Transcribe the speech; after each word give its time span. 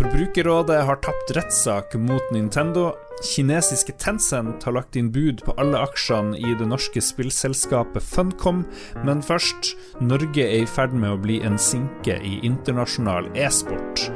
Forbrukerrådet 0.00 0.84
har 0.84 0.96
tapt 0.96 1.30
rettssak 1.36 1.94
mot 1.94 2.30
Nintendo. 2.32 2.94
Kinesiske 3.34 3.92
Tencent 4.00 4.62
har 4.64 4.72
lagt 4.72 4.96
inn 4.96 5.10
bud 5.12 5.42
på 5.44 5.52
alle 5.60 5.76
aksjene 5.84 6.38
i 6.40 6.54
det 6.56 6.64
norske 6.70 7.02
spillselskapet 7.04 8.00
Funcom. 8.08 8.62
Men 9.04 9.20
først, 9.20 9.74
Norge 10.00 10.46
er 10.46 10.62
i 10.62 10.70
ferd 10.70 10.94
med 10.96 11.12
å 11.12 11.18
bli 11.20 11.36
en 11.44 11.60
sinke 11.60 12.16
i 12.16 12.38
internasjonal 12.48 13.28
e-sport. 13.36 14.06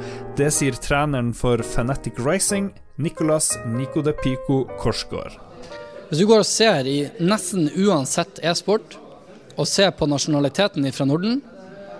Det 0.40 0.48
sier 0.56 0.80
treneren 0.80 1.34
for 1.36 1.60
Fanatic 1.60 2.16
Rising, 2.16 2.72
Nicolas 2.96 3.52
Nicodepico 3.68 4.62
Korsgaard. 4.80 5.36
Hvis 6.08 6.24
du 6.24 6.26
går 6.32 6.46
og 6.46 6.48
ser 6.48 6.88
i 6.88 6.96
nesten 7.20 7.68
uansett 7.76 8.40
e-sport, 8.40 8.96
og 9.60 9.68
ser 9.68 9.92
på 9.92 10.08
nasjonaliteten 10.08 10.88
fra 10.96 11.10
Norden, 11.12 11.42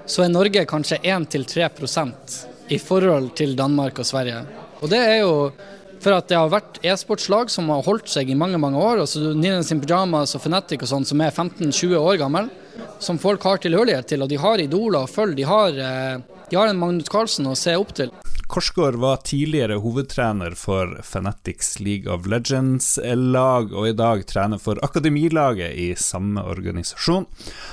så 0.08 0.24
er 0.24 0.32
Norge 0.32 0.64
kanskje 0.72 1.02
1-3 1.04 1.68
i 2.72 2.78
forhold 2.80 3.32
til 3.38 3.57
Danmark 3.58 3.98
og 3.98 4.08
Sverige. 4.08 4.44
Og 4.80 4.90
det 4.93 5.00
er 5.00 5.18
jo 5.22 5.34
for 6.04 6.12
at 6.12 6.29
det 6.29 6.36
har 6.36 6.50
vært 6.52 6.80
e-sportslag 6.84 7.48
som 7.52 7.70
har 7.72 7.84
holdt 7.86 8.11
seg 8.12 8.29
i 8.29 8.36
mange 8.36 8.58
mange 8.61 8.80
år. 8.80 9.00
altså 9.04 9.32
Ninen 9.32 9.64
sin 9.64 9.80
Pyjamas 9.80 10.34
og 10.36 10.43
Fnatic 10.44 10.84
og 10.84 10.90
sånn, 10.90 11.06
som 11.08 11.22
er 11.25 11.32
15-20 11.32 11.96
år 11.96 12.18
gammel. 12.20 12.50
Som 13.00 13.20
folk 13.22 13.44
har 13.46 13.62
tilhørighet 13.62 14.11
til, 14.11 14.25
og 14.25 14.29
de 14.29 14.40
har 14.40 14.61
idoler 14.61 15.04
å 15.04 15.11
følge. 15.11 15.39
De 15.40 15.46
har, 15.48 15.70
eh, 15.70 16.18
de 16.50 16.56
har 16.56 16.68
en 16.68 16.79
Magnus 16.79 17.08
Carlsen 17.08 17.46
å 17.46 17.56
se 17.56 17.75
opp 17.76 17.94
til. 17.94 18.11
Korsgaard 18.46 18.94
var 18.94 19.16
tidligere 19.16 19.75
hovedtrener 19.75 20.50
for 20.50 21.00
Fanatics 21.03 21.80
League 21.80 22.12
of 22.12 22.26
Legends-lag, 22.26 23.72
og 23.72 23.89
i 23.89 23.93
dag 23.96 24.26
trener 24.26 24.61
for 24.61 24.79
akademilaget 24.84 25.72
i 25.72 25.94
samme 25.96 26.43
organisasjon. 26.43 27.25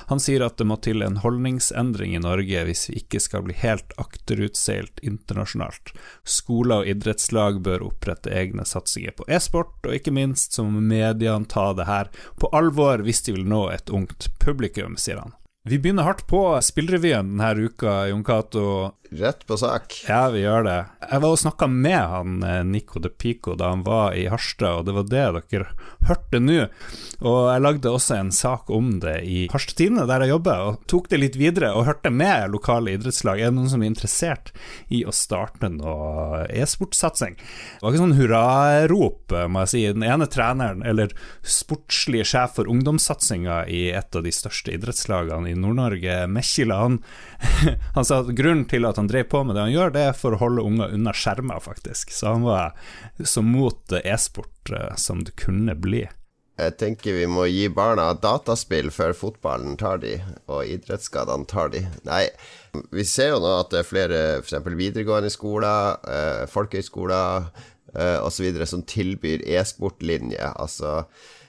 Han 0.07 0.23
sier 0.23 0.45
at 0.45 0.55
det 0.57 0.67
må 0.69 0.77
til 0.79 1.03
en 1.03 1.19
holdningsendring 1.23 2.15
i 2.15 2.23
Norge 2.23 2.63
hvis 2.67 2.87
vi 2.89 3.01
ikke 3.01 3.19
skal 3.23 3.43
bli 3.47 3.57
helt 3.59 3.91
akterutseilt 4.01 5.03
internasjonalt. 5.03 5.91
Skoler 6.23 6.85
og 6.85 6.93
idrettslag 6.93 7.59
bør 7.65 7.85
opprette 7.91 8.31
egne 8.31 8.65
satsinger 8.65 9.17
på 9.17 9.27
e-sport, 9.27 9.75
og 9.83 9.97
ikke 9.97 10.15
minst 10.15 10.55
så 10.55 10.65
må 10.65 10.79
mediene 10.79 11.51
ta 11.51 11.71
det 11.75 11.89
her 11.89 12.09
på 12.39 12.49
alvor 12.55 13.03
hvis 13.05 13.25
de 13.27 13.35
vil 13.35 13.45
nå 13.47 13.67
et 13.75 13.91
ungt 13.91 14.31
publikum, 14.39 14.95
sier 14.97 15.19
han. 15.19 15.35
Vi 15.63 15.77
begynner 15.77 16.07
hardt 16.07 16.23
på 16.25 16.41
spillrevyen 16.65 17.35
denne 17.37 17.67
uka, 17.67 18.07
Jon 18.09 18.23
Cato. 18.25 18.63
Rett 19.13 19.47
på 19.47 19.57
sak. 19.57 20.05
Ja, 20.07 20.29
vi 20.29 20.39
gjør 20.39 20.63
det. 20.63 20.77
Jeg 21.03 21.19
var 21.19 21.33
og 21.33 21.39
snakka 21.41 21.67
med 21.67 21.97
han 21.99 22.43
eh, 22.47 22.61
Nico 22.63 22.99
de 23.03 23.09
Pico 23.11 23.57
da 23.59 23.73
han 23.73 23.81
var 23.83 24.13
i 24.15 24.29
Harstad, 24.31 24.77
og 24.79 24.85
det 24.87 24.93
var 24.95 25.09
det 25.11 25.23
dere 25.51 25.73
hørte 26.07 26.39
nå. 26.39 26.61
Og 27.19 27.39
jeg 27.51 27.63
lagde 27.65 27.91
også 27.91 28.15
en 28.17 28.31
sak 28.31 28.71
om 28.71 28.93
det 29.03 29.17
i 29.27 29.41
Harstad 29.51 29.81
Tidende, 29.81 30.05
der 30.07 30.23
jeg 30.23 30.31
jobber, 30.31 30.63
og 30.63 30.85
tok 30.87 31.09
det 31.11 31.19
litt 31.19 31.35
videre 31.39 31.73
og 31.75 31.89
hørte 31.89 32.11
med 32.13 32.53
lokale 32.53 32.93
idrettslag. 32.95 33.41
Er 33.41 33.51
det 33.51 33.57
noen 33.57 33.73
som 33.73 33.83
er 33.83 33.91
interessert 33.91 34.53
i 34.87 35.03
å 35.03 35.11
starte 35.15 35.67
noe 35.73 36.45
e-sportsatsing? 36.47 37.35
Det 37.35 37.83
var 37.83 37.91
ikke 37.91 38.03
sånn 38.05 38.15
hurrarop, 38.15 39.35
må 39.51 39.65
jeg 39.65 39.73
si. 39.73 39.83
Den 39.91 40.07
ene 40.07 40.29
treneren, 40.31 40.85
eller 40.87 41.11
sportslige 41.43 42.29
sjef 42.31 42.55
for 42.61 42.71
ungdomssatsinga 42.71 43.65
i 43.67 43.83
et 43.91 44.15
av 44.15 44.23
de 44.23 44.31
største 44.35 44.71
idrettslagene 44.75 45.51
i 45.51 45.59
Nord-Norge, 45.59 46.23
Mekkila, 46.31 46.79
han, 46.85 46.99
han 47.99 48.07
sa 48.07 48.23
at 48.23 48.33
grunnen 48.39 48.67
til 48.71 48.87
at 48.87 49.00
han 49.00 49.00
drev 49.09 49.29
på 49.31 49.43
med 49.45 49.55
det 49.55 49.65
han 49.65 49.73
gjør, 49.73 49.93
det 49.95 50.05
er 50.09 50.17
for 50.17 50.35
å 50.35 50.41
holde 50.41 50.65
unger 50.67 50.95
unna 50.95 51.13
skjermer, 51.15 51.61
faktisk. 51.63 52.11
Så 52.13 52.35
han 52.35 52.45
var 52.47 52.73
så 53.23 53.43
mot 53.45 53.95
e-sport 54.03 54.73
eh, 54.75 54.95
som 54.99 55.23
det 55.25 55.37
kunne 55.39 55.77
bli. 55.79 56.05
Jeg 56.61 56.75
tenker 56.77 57.15
vi 57.15 57.25
må 57.31 57.47
gi 57.49 57.65
barna 57.73 58.11
dataspill 58.21 58.91
før 58.93 59.15
fotballen 59.17 59.77
tar 59.81 60.01
de, 60.03 60.17
og 60.51 60.67
idrettsskadene 60.69 61.47
tar 61.49 61.71
de. 61.73 61.85
Nei, 62.05 62.25
vi 62.93 63.05
ser 63.07 63.33
jo 63.33 63.41
nå 63.41 63.53
at 63.63 63.71
det 63.73 63.81
er 63.81 63.87
flere 63.87 64.23
f.eks. 64.43 64.57
videregående 64.67 65.31
skoler, 65.33 65.97
eh, 66.05 66.43
folkehøyskoler 66.51 67.47
eh, 67.95 68.17
osv. 68.21 68.65
som 68.69 68.83
tilbyr 68.85 69.47
e-sportlinje. 69.57 70.51
Altså 70.51 70.99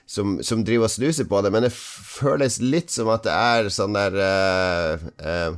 som, 0.05 0.37
som, 0.43 0.63
driver 0.65 0.87
og 0.87 0.93
snuser 0.93 1.27
på 1.29 1.41
det, 1.43 1.51
men 1.53 1.65
det 1.67 1.73
føles 1.73 2.59
litt 2.63 2.91
som 2.93 3.11
at 3.13 3.25
det 3.27 3.33
er 3.33 3.69
sånn 3.73 3.95
der 3.95 4.17
uh, 4.19 5.05
eh, 5.23 5.55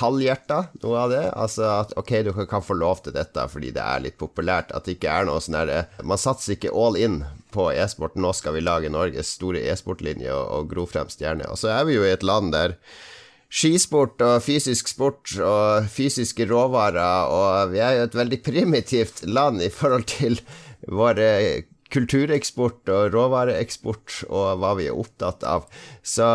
halvhjerta, 0.00 0.60
noe 0.82 1.00
av 1.00 1.12
det. 1.12 1.24
Altså 1.32 1.66
at 1.70 1.94
ok, 1.96 2.12
du 2.26 2.32
kan 2.50 2.64
få 2.64 2.76
lov 2.76 3.02
til 3.04 3.16
dette 3.16 3.46
fordi 3.52 3.72
det 3.76 3.82
er 3.82 4.04
litt 4.04 4.18
populært. 4.20 4.72
At 4.76 4.86
det 4.86 4.98
ikke 4.98 5.12
er 5.12 5.28
noe 5.28 5.42
sånn 5.42 5.58
herre 5.60 5.86
Man 6.04 6.20
satser 6.20 6.56
ikke 6.56 6.74
all 6.74 6.98
in 7.00 7.22
på 7.54 7.70
e-sport. 7.72 8.18
Nå 8.20 8.32
skal 8.36 8.56
vi 8.56 8.64
lage 8.64 8.92
Norges 8.92 9.34
store 9.38 9.64
e-sportlinje 9.72 10.32
og 10.34 10.70
gro 10.72 10.86
frem 10.90 11.10
stjerner. 11.12 11.48
Og 11.52 11.60
så 11.60 11.72
er 11.78 11.86
vi 11.88 11.96
jo 11.96 12.04
i 12.04 12.12
et 12.12 12.26
land 12.26 12.52
der 12.56 12.76
skisport 13.56 14.20
og 14.26 14.40
fysisk 14.42 14.90
sport 14.90 15.30
og 15.38 15.86
fysiske 15.92 16.48
råvarer, 16.50 17.30
og 17.30 17.70
vi 17.72 17.78
er 17.80 18.00
jo 18.00 18.08
et 18.08 18.18
veldig 18.18 18.40
primitivt 18.44 19.22
land 19.30 19.62
i 19.62 19.70
forhold 19.72 20.08
til 20.10 20.40
våre 20.90 21.28
kultureksport 21.92 22.90
og 22.90 23.14
råvareeksport 23.14 24.22
og 24.26 24.60
hva 24.60 24.72
vi 24.78 24.88
er 24.90 24.98
opptatt 24.98 25.44
av. 25.46 25.66
Så, 26.02 26.26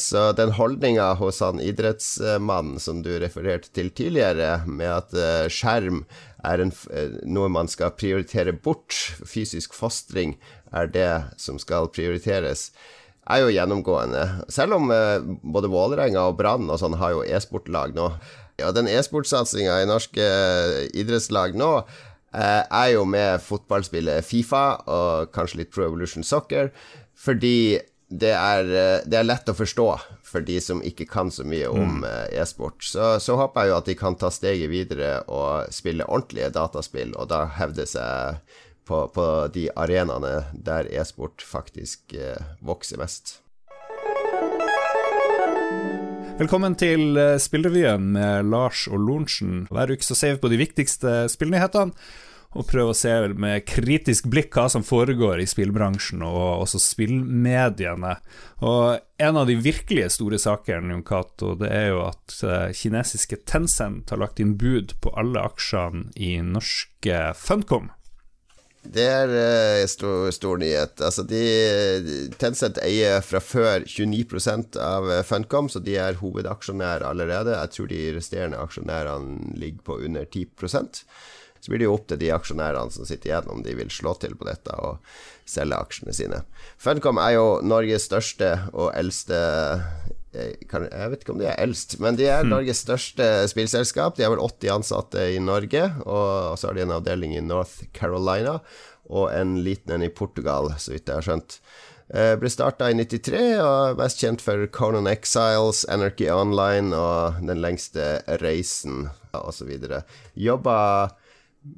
så 0.00 0.30
den 0.36 0.54
holdninga 0.56 1.12
hos 1.20 1.42
han 1.44 1.62
idrettsmannen 1.62 2.80
som 2.82 3.02
du 3.06 3.12
refererte 3.22 3.70
til 3.76 3.92
tidligere, 3.94 4.62
med 4.66 4.90
at 4.90 5.16
uh, 5.16 5.46
skjerm 5.52 6.04
er 6.46 6.64
en, 6.64 6.74
uh, 6.90 7.18
noe 7.26 7.50
man 7.52 7.70
skal 7.70 7.94
prioritere 7.98 8.54
bort, 8.54 8.96
fysisk 9.26 9.76
fostring 9.76 10.36
er 10.74 10.90
det 10.90 11.10
som 11.40 11.60
skal 11.62 11.90
prioriteres, 11.94 12.70
er 13.26 13.42
jo 13.42 13.54
gjennomgående. 13.54 14.26
Selv 14.52 14.78
om 14.78 14.90
uh, 14.90 15.22
både 15.42 15.70
Vålerenga 15.70 16.26
og 16.30 16.40
Brann 16.40 16.68
og 16.70 16.82
sånn 16.82 16.98
har 17.00 17.14
jo 17.14 17.24
e-sportlag 17.26 17.94
nå. 17.96 18.10
Ja, 18.56 18.70
den 18.72 18.88
e-sportsatsinga 18.88 19.82
i 19.82 19.88
norske 19.88 20.26
idrettslag 20.96 21.58
nå 21.60 21.70
Eh, 22.34 22.62
er 22.70 22.88
jo 22.92 23.04
med 23.08 23.40
fotballspillet 23.40 24.24
Fifa 24.26 24.64
og 24.90 25.30
kanskje 25.34 25.62
litt 25.62 25.70
Pro 25.72 25.86
Evolution 25.86 26.26
Soccer, 26.26 26.72
fordi 27.16 27.78
det 28.08 28.32
er, 28.34 28.66
eh, 28.66 29.06
det 29.06 29.18
er, 29.18 29.26
lett 29.26 29.48
å 29.48 29.56
forstå 29.56 29.86
for 30.26 30.44
de 30.44 30.58
som 30.60 30.82
ikke 30.84 31.06
kan 31.10 31.30
så 31.30 31.46
mye 31.46 31.70
om 31.70 32.02
mm. 32.02 32.04
Eh, 32.04 32.42
e-sport. 32.42 32.82
Så, 32.84 33.16
så, 33.22 33.38
håper 33.40 33.64
jeg 33.64 33.72
jo 33.72 33.78
at 33.78 33.88
de 33.88 33.96
kan 33.98 34.18
ta 34.18 34.30
steget 34.30 34.70
videre 34.70 35.22
og 35.30 35.72
spille 35.74 36.06
ordentlige 36.06 36.52
dataspill, 36.54 37.14
og 37.16 37.30
da 37.32 37.46
hevde 37.56 37.86
seg 37.88 38.42
på, 38.86 39.06
på 39.14 39.26
de 39.54 39.68
arenaene 39.74 40.36
der 40.52 40.90
e-sport 40.92 41.42
faktisk 41.42 42.14
vokser 42.62 43.00
mest. 43.00 43.40
Velkommen 46.36 46.74
til 46.76 47.16
Spillrevyen 47.40 48.10
med 48.12 48.50
Lars 48.52 48.82
og 48.90 49.00
Lorentzen. 49.00 49.62
Hver 49.72 49.88
uke 49.94 50.04
så 50.04 50.12
ser 50.12 50.34
vi 50.34 50.42
på 50.42 50.50
de 50.52 50.58
viktigste 50.60 51.12
spillnyhetene 51.32 51.96
og 52.52 52.66
prøver 52.68 52.92
å 52.92 52.96
se 52.96 53.14
med 53.40 53.64
kritisk 53.64 54.28
blikk 54.28 54.52
hva 54.52 54.66
som 54.72 54.84
foregår 54.84 55.40
i 55.40 55.48
spillbransjen 55.48 56.20
og 56.28 56.66
også 56.66 56.80
spillmediene. 56.84 58.18
Og 58.68 59.00
en 59.16 59.40
av 59.40 59.48
de 59.48 59.56
virkelige 59.64 60.12
store 60.12 60.36
sakene, 60.40 60.92
Jon 60.92 61.06
Cato, 61.08 61.54
det 61.56 61.72
er 61.72 61.88
jo 61.94 62.04
at 62.04 62.36
uh, 62.44 62.68
kinesiske 62.76 63.40
Tencent 63.48 64.12
har 64.12 64.20
lagt 64.20 64.44
inn 64.44 64.58
bud 64.60 64.92
på 65.00 65.16
alle 65.16 65.40
aksjene 65.40 66.10
i 66.20 66.36
norske 66.44 67.30
Funcom. 67.40 67.88
Det 68.94 69.06
er 69.06 69.32
uh, 69.32 69.84
stor, 69.90 70.30
stor, 70.34 70.60
nyhet. 70.62 71.00
Altså 71.04 71.24
de, 71.28 71.40
Tencent 72.40 72.80
eier 72.84 73.24
fra 73.24 73.40
før 73.42 73.86
29% 73.86 74.78
av 74.82 75.08
Funcom, 75.28 75.70
så 75.72 75.82
de 75.82 75.96
er 76.00 76.20
hovedaksjonær 76.20 77.06
allerede. 77.08 77.56
Jeg 77.56 77.74
tror 77.76 77.90
de 77.92 78.04
resterende 78.18 78.60
aksjonærene 78.62 79.56
ligger 79.58 79.82
på 79.90 80.00
under 80.06 80.28
10% 80.28 81.04
så 81.66 81.72
blir 81.72 81.80
det 81.82 81.86
jo 81.88 81.94
opp 81.96 82.04
til 82.06 82.20
de 82.20 82.28
aksjonærene 82.30 82.94
som 82.94 83.06
sitter 83.08 83.32
igjen, 83.32 83.48
om 83.50 83.62
de 83.64 83.72
vil 83.74 83.88
slå 83.90 84.12
til 84.22 84.36
på 84.38 84.46
dette 84.46 84.70
og 84.78 85.00
selge 85.50 85.78
aksjene 85.82 86.14
sine. 86.14 86.38
Funcom 86.78 87.18
er 87.18 87.32
jo 87.34 87.46
Norges 87.66 88.06
største 88.06 88.52
og 88.70 88.92
eldste 88.94 89.40
eh, 90.36 90.52
jeg 90.60 91.12
vet 91.12 91.24
ikke 91.24 91.34
om 91.34 91.40
de 91.40 91.48
er 91.50 91.58
eldst, 91.62 91.98
men 92.02 92.18
de 92.18 92.28
er 92.28 92.44
hmm. 92.44 92.52
Norges 92.52 92.84
største 92.84 93.26
spillselskap. 93.50 94.16
De 94.16 94.26
har 94.26 94.34
vel 94.34 94.44
80 94.44 94.74
ansatte 94.76 95.26
i 95.34 95.40
Norge, 95.42 95.88
og 96.04 96.54
så 96.60 96.70
har 96.70 96.78
de 96.78 96.86
en 96.86 96.96
avdeling 96.98 97.36
i 97.36 97.44
North 97.44 97.88
Carolina 97.96 98.60
og 99.06 99.30
en 99.30 99.60
liten 99.62 99.94
en 99.94 100.02
i 100.02 100.10
Portugal, 100.10 100.72
så 100.82 100.94
vidt 100.94 101.08
jeg 101.08 101.20
har 101.20 101.26
skjønt. 101.26 101.60
Eh, 102.14 102.34
ble 102.38 102.50
starta 102.50 102.86
i 102.90 102.94
93 102.94 103.58
og 103.58 103.98
mest 103.98 104.20
kjent 104.22 104.42
for 104.42 104.62
Conan 104.70 105.08
Exiles, 105.10 105.82
Anarchy 105.90 106.28
Online 106.30 106.94
og 106.94 107.40
Den 107.42 107.62
lengste 107.62 108.20
reisen 108.42 109.08
osv. 109.34 109.72
Jobba 110.38 110.76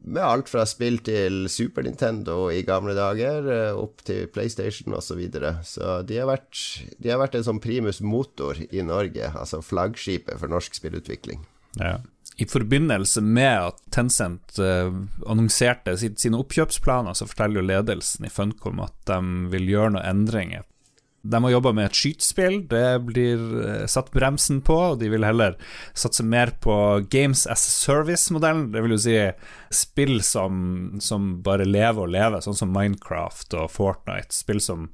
med 0.09 0.23
alt 0.25 0.49
fra 0.51 0.65
spill 0.69 0.99
til 1.05 1.47
Super 1.53 1.85
Nintendo 1.87 2.49
i 2.53 2.63
gamle 2.67 2.95
dager, 2.97 3.49
eh, 3.53 3.79
opp 3.79 4.05
til 4.07 4.29
PlayStation 4.33 4.95
osv. 4.95 5.09
Så, 5.09 5.17
videre. 5.19 5.55
så 5.65 6.01
de 6.07 6.21
har, 6.21 6.29
vært, 6.29 6.61
de 6.99 7.13
har 7.13 7.21
vært 7.21 7.39
en 7.39 7.47
sånn 7.47 7.63
primus 7.65 8.01
motor 8.05 8.61
i 8.69 8.85
Norge, 8.85 9.33
altså 9.33 9.63
flaggskipet 9.65 10.39
for 10.41 10.53
norsk 10.53 10.77
spillutvikling. 10.77 11.43
Ja. 11.81 11.99
I 12.39 12.47
forbindelse 12.47 13.21
med 13.25 13.55
at 13.73 13.81
Tencent 13.91 14.61
uh, 14.63 14.93
annonserte 15.27 15.97
sine 15.99 16.39
oppkjøpsplaner, 16.39 17.17
så 17.19 17.27
forteller 17.27 17.59
jo 17.59 17.67
ledelsen 17.67 18.29
i 18.29 18.31
Funcom 18.31 18.79
at 18.85 18.95
de 19.11 19.19
vil 19.51 19.67
gjøre 19.73 19.97
noen 19.97 20.07
endringer 20.07 20.67
De 21.23 21.41
har 21.43 21.51
jobba 21.51 21.73
med 21.75 21.89
et 21.89 21.99
skytespill, 21.99 22.61
det 22.71 22.85
blir 23.09 23.41
eh, 23.65 23.87
satt 23.91 24.13
bremsen 24.15 24.61
på, 24.65 24.77
og 24.93 25.01
de 25.01 25.11
vil 25.11 25.27
heller 25.27 25.57
satse 25.99 26.23
mer 26.23 26.55
på 26.63 26.75
Games 27.11 27.47
as 27.51 27.65
Service-modellen. 27.81 28.69
Det 28.75 28.85
vil 28.85 28.95
jo 28.95 29.01
si 29.03 29.17
spill 29.75 30.21
som, 30.25 31.01
som 31.03 31.35
bare 31.45 31.67
lever 31.69 32.07
og 32.07 32.15
lever, 32.15 32.45
sånn 32.45 32.61
som 32.61 32.73
Minecraft 32.75 33.59
og 33.59 33.73
Fortnite. 33.75 34.31
Spill 34.37 34.63
som 34.63 34.87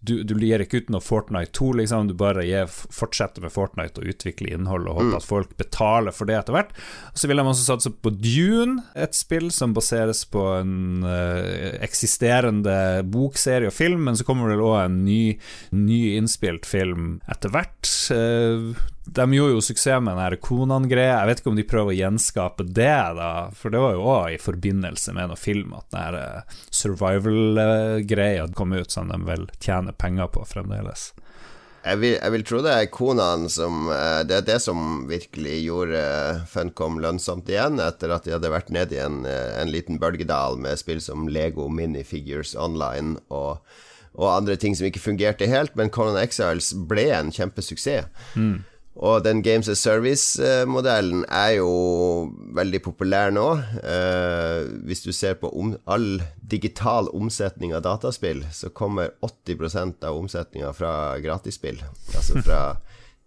du, 0.00 0.22
du 0.24 0.32
gir 0.40 0.62
ikke 0.64 0.80
ut 0.80 0.90
noe 0.94 1.04
Fortnite 1.04 1.52
2, 1.58 1.66
liksom. 1.82 2.08
Du 2.08 2.14
bare 2.16 2.44
gir, 2.46 2.70
fortsetter 2.70 3.44
med 3.44 3.52
Fortnite 3.52 4.00
og 4.00 4.08
utvikler 4.08 4.54
innhold 4.56 4.88
og 4.88 4.96
håper 4.96 5.10
mm. 5.10 5.18
at 5.18 5.28
folk 5.28 5.52
betaler 5.60 6.16
for 6.16 6.30
det 6.30 6.38
etter 6.38 6.56
hvert. 6.56 6.72
Så 7.12 7.28
vil 7.28 7.40
de 7.40 7.44
også 7.44 7.66
satse 7.66 7.92
på 7.92 8.14
Dune, 8.16 8.80
et 8.96 9.16
spill 9.18 9.50
som 9.52 9.74
baseres 9.76 10.22
på 10.32 10.46
en 10.56 11.04
uh, 11.04 11.76
eksisterende 11.84 12.78
bokserie 13.12 13.68
og 13.68 13.76
film, 13.76 14.06
men 14.08 14.16
så 14.16 14.24
kommer 14.28 14.54
det 14.54 14.64
òg 14.64 14.78
en 14.86 15.02
ny, 15.04 15.22
ny 15.76 16.00
innspilt 16.16 16.68
film 16.68 17.18
etter 17.28 17.52
hvert. 17.52 17.92
Uh, 18.08 18.72
de 19.04 19.32
gjorde 19.32 19.54
jo 19.56 19.62
suksess 19.64 20.02
med 20.04 20.18
den 20.20 20.36
Konan-greia. 20.44 21.20
Jeg 21.22 21.30
vet 21.30 21.40
ikke 21.40 21.50
om 21.50 21.58
de 21.58 21.66
prøver 21.68 21.94
å 21.94 21.98
gjenskape 21.98 22.66
det, 22.68 22.98
da. 23.16 23.30
For 23.56 23.72
det 23.72 23.80
var 23.82 23.96
jo 23.96 24.04
òg 24.12 24.34
i 24.34 24.42
forbindelse 24.42 25.14
med 25.16 25.32
noen 25.32 25.40
film 25.40 25.72
at 25.78 25.88
den 25.94 26.18
eh, 26.20 26.60
survival-greia 26.82 28.46
kom 28.56 28.76
ut, 28.76 28.92
som 28.92 29.10
de 29.10 29.18
vel 29.26 29.48
tjener 29.58 29.96
penger 29.96 30.30
på 30.34 30.44
fremdeles. 30.48 31.10
Jeg 31.80 31.96
vil, 31.96 32.14
jeg 32.18 32.32
vil, 32.34 32.42
tro 32.44 32.58
det 32.60 32.72
er 32.76 32.88
Konan 32.92 33.46
som 33.48 33.86
eh, 33.88 34.20
Det 34.28 34.34
er 34.36 34.42
det 34.44 34.58
som 34.60 35.06
virkelig 35.08 35.54
gjorde 35.64 36.02
Funcom 36.52 36.98
lønnsomt 37.00 37.48
igjen, 37.48 37.80
etter 37.80 38.12
at 38.12 38.26
de 38.26 38.34
hadde 38.34 38.52
vært 38.52 38.68
nede 38.74 38.98
i 38.98 39.00
en, 39.00 39.22
eh, 39.24 39.54
en 39.62 39.72
liten 39.72 39.96
bølgedal 40.02 40.60
med 40.60 40.76
spill 40.80 41.00
som 41.00 41.24
Lego 41.32 41.70
Minifigures 41.72 42.52
Online 42.52 43.16
og, 43.32 43.64
og 44.12 44.28
andre 44.28 44.58
ting 44.60 44.76
som 44.76 44.90
ikke 44.90 45.00
fungerte 45.00 45.48
helt, 45.48 45.72
men 45.78 45.88
Conan 45.94 46.20
Exiles 46.20 46.74
ble 46.90 47.08
en 47.16 47.32
kjempesuksess. 47.32 48.12
Mm. 48.36 48.60
Og 48.98 49.22
den 49.22 49.38
Games 49.42 49.68
as 49.70 49.78
Service-modellen 49.84 51.22
er 51.30 51.60
jo 51.60 51.70
veldig 52.56 52.80
populær 52.82 53.30
nå. 53.30 53.46
Eh, 53.86 54.66
hvis 54.88 55.04
du 55.04 55.12
ser 55.14 55.38
på 55.38 55.50
all 55.86 56.08
digital 56.42 57.08
omsetning 57.14 57.72
av 57.76 57.84
dataspill, 57.86 58.42
så 58.52 58.72
kommer 58.74 59.14
80% 59.22 60.02
av 60.04 60.18
omsetninga 60.18 60.72
fra 60.74 60.92
gratisspill. 61.22 61.78
Altså 62.16 62.42
fra 62.42 62.62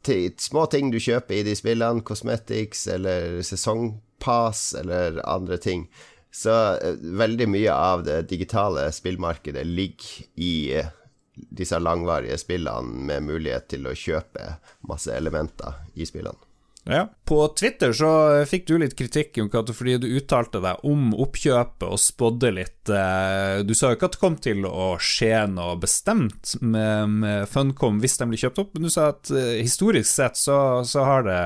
små 0.50 0.66
ting 0.68 0.92
du 0.92 1.00
kjøper 1.00 1.40
i 1.40 1.46
de 1.48 1.56
spillene, 1.56 2.04
cosmetics 2.04 2.86
eller 2.92 3.40
sesongpass 3.42 4.74
eller 4.84 5.24
andre 5.24 5.58
ting. 5.58 5.88
Så 6.34 6.52
eh, 6.76 7.00
veldig 7.00 7.48
mye 7.56 7.72
av 7.72 8.04
det 8.04 8.26
digitale 8.30 8.90
spillmarkedet 8.92 9.64
ligger 9.64 10.28
i 10.36 10.54
eh, 10.76 10.92
disse 11.34 11.80
langvarige 11.80 12.38
spillene 12.38 13.06
med 13.10 13.28
mulighet 13.30 13.70
til 13.74 13.88
å 13.90 13.96
kjøpe 13.98 14.56
masse 14.90 15.14
elementer 15.16 15.80
i 15.96 16.06
spillene. 16.06 16.43
Ja. 16.84 17.14
På 17.24 17.48
Twitter 17.48 17.94
så 17.96 18.10
fikk 18.48 18.66
du 18.68 18.76
litt 18.82 18.98
kritikk 19.00 19.38
fordi 19.74 19.96
du 20.04 20.08
uttalte 20.18 20.60
deg 20.60 20.84
om 20.84 21.14
oppkjøpet 21.16 21.86
og 21.88 22.00
spådde 22.02 22.50
litt. 22.52 22.92
Eh, 22.92 23.64
du 23.64 23.72
sa 23.78 23.92
jo 23.92 23.98
ikke 23.98 24.10
at 24.10 24.18
det 24.18 24.22
kom 24.22 24.36
til 24.44 24.68
å 24.68 24.90
skje 25.00 25.46
noe 25.54 25.78
bestemt 25.80 26.58
med, 26.60 27.48
Funcom 27.48 28.02
hvis 28.04 28.18
de 28.20 28.28
blir 28.28 28.42
kjøpt 28.44 28.60
opp, 28.66 28.74
men 28.76 28.90
du 28.90 28.92
sa 28.92 29.14
at 29.14 29.32
eh, 29.32 29.62
historisk 29.62 30.10
sett 30.12 30.40
så, 30.40 30.58
så 30.84 31.06
har, 31.08 31.24
det, 31.28 31.40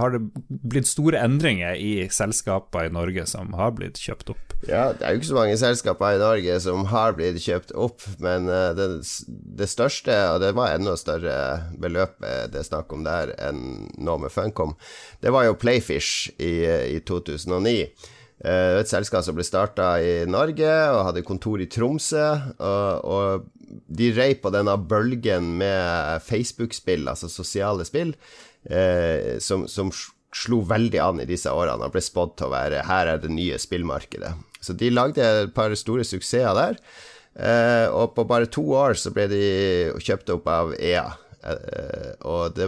har, 0.00 0.16
det, 0.16 0.22
blitt 0.48 0.88
store 0.88 1.20
endringer 1.20 1.76
i 1.76 2.08
selskaper 2.12 2.88
i 2.88 2.94
Norge 2.96 3.26
som 3.28 3.52
har 3.58 3.76
blitt 3.76 4.00
kjøpt 4.00 4.32
opp. 4.32 4.56
Ja, 4.66 4.88
det 4.96 5.04
er 5.04 5.14
jo 5.14 5.20
ikke 5.20 5.30
så 5.30 5.38
mange 5.38 5.60
selskaper 5.60 6.16
i 6.16 6.22
Norge 6.22 6.56
som 6.64 6.88
har 6.90 7.14
blitt 7.18 7.42
kjøpt 7.44 7.76
opp, 7.76 8.02
men 8.24 8.48
uh, 8.48 8.72
det, 8.74 8.88
det, 9.28 9.68
største, 9.70 10.16
og 10.32 10.40
det 10.42 10.54
var 10.56 10.72
enda 10.74 10.96
større 10.98 11.36
beløp 11.78 12.16
det 12.18 12.58
er 12.58 12.66
snakk 12.66 12.90
om 12.94 13.04
der 13.06 13.30
enn 13.42 13.60
nå 14.02 14.16
med 14.22 14.32
Funcom, 14.32 14.77
det 15.24 15.32
var 15.34 15.48
jo 15.48 15.58
Playfish 15.58 16.30
i, 16.38 16.52
i 16.96 16.98
2009. 17.06 17.76
Uh, 18.38 18.50
eh, 18.50 18.74
et 18.78 18.90
selskap 18.90 19.24
som 19.26 19.36
ble 19.38 19.46
starta 19.46 19.96
i 20.02 20.22
Norge 20.30 20.74
og 20.94 21.06
hadde 21.08 21.26
kontor 21.26 21.62
i 21.62 21.70
Tromsø. 21.70 22.26
Og, 22.58 23.08
og 23.08 23.80
de 23.88 24.12
rei 24.16 24.30
på 24.40 24.52
denne 24.54 24.76
bølgen 24.80 25.56
med 25.60 26.22
Facebook-spill, 26.24 27.08
altså 27.10 27.30
sosiale 27.32 27.84
spill, 27.88 28.14
uh, 28.70 29.36
som, 29.42 29.66
som 29.70 29.92
slo 30.34 30.60
veldig 30.68 31.00
an 31.02 31.22
i 31.22 31.28
disse 31.28 31.50
årene 31.50 31.88
og 31.88 31.94
ble 31.94 32.02
spådd 32.04 32.34
til 32.36 32.48
å 32.48 32.52
være 32.52 32.82
her 32.88 33.14
er 33.14 33.22
det 33.22 33.30
nye 33.32 33.58
spillmarkedet. 33.60 34.34
Så 34.60 34.74
de 34.76 34.90
lagde 34.92 35.24
et 35.24 35.54
par 35.54 35.72
store 35.78 36.04
suksesser 36.06 36.52
der. 36.58 36.78
Eh, 37.38 37.86
og 37.94 38.16
på 38.16 38.26
bare 38.26 38.50
to 38.50 38.64
år 38.74 38.98
så 38.98 39.12
ble 39.14 39.28
de 39.30 39.42
kjøpt 40.02 40.32
opp 40.34 40.48
av 40.50 40.74
EA. 40.74 41.06
Og 42.26 42.56
det, 42.56 42.66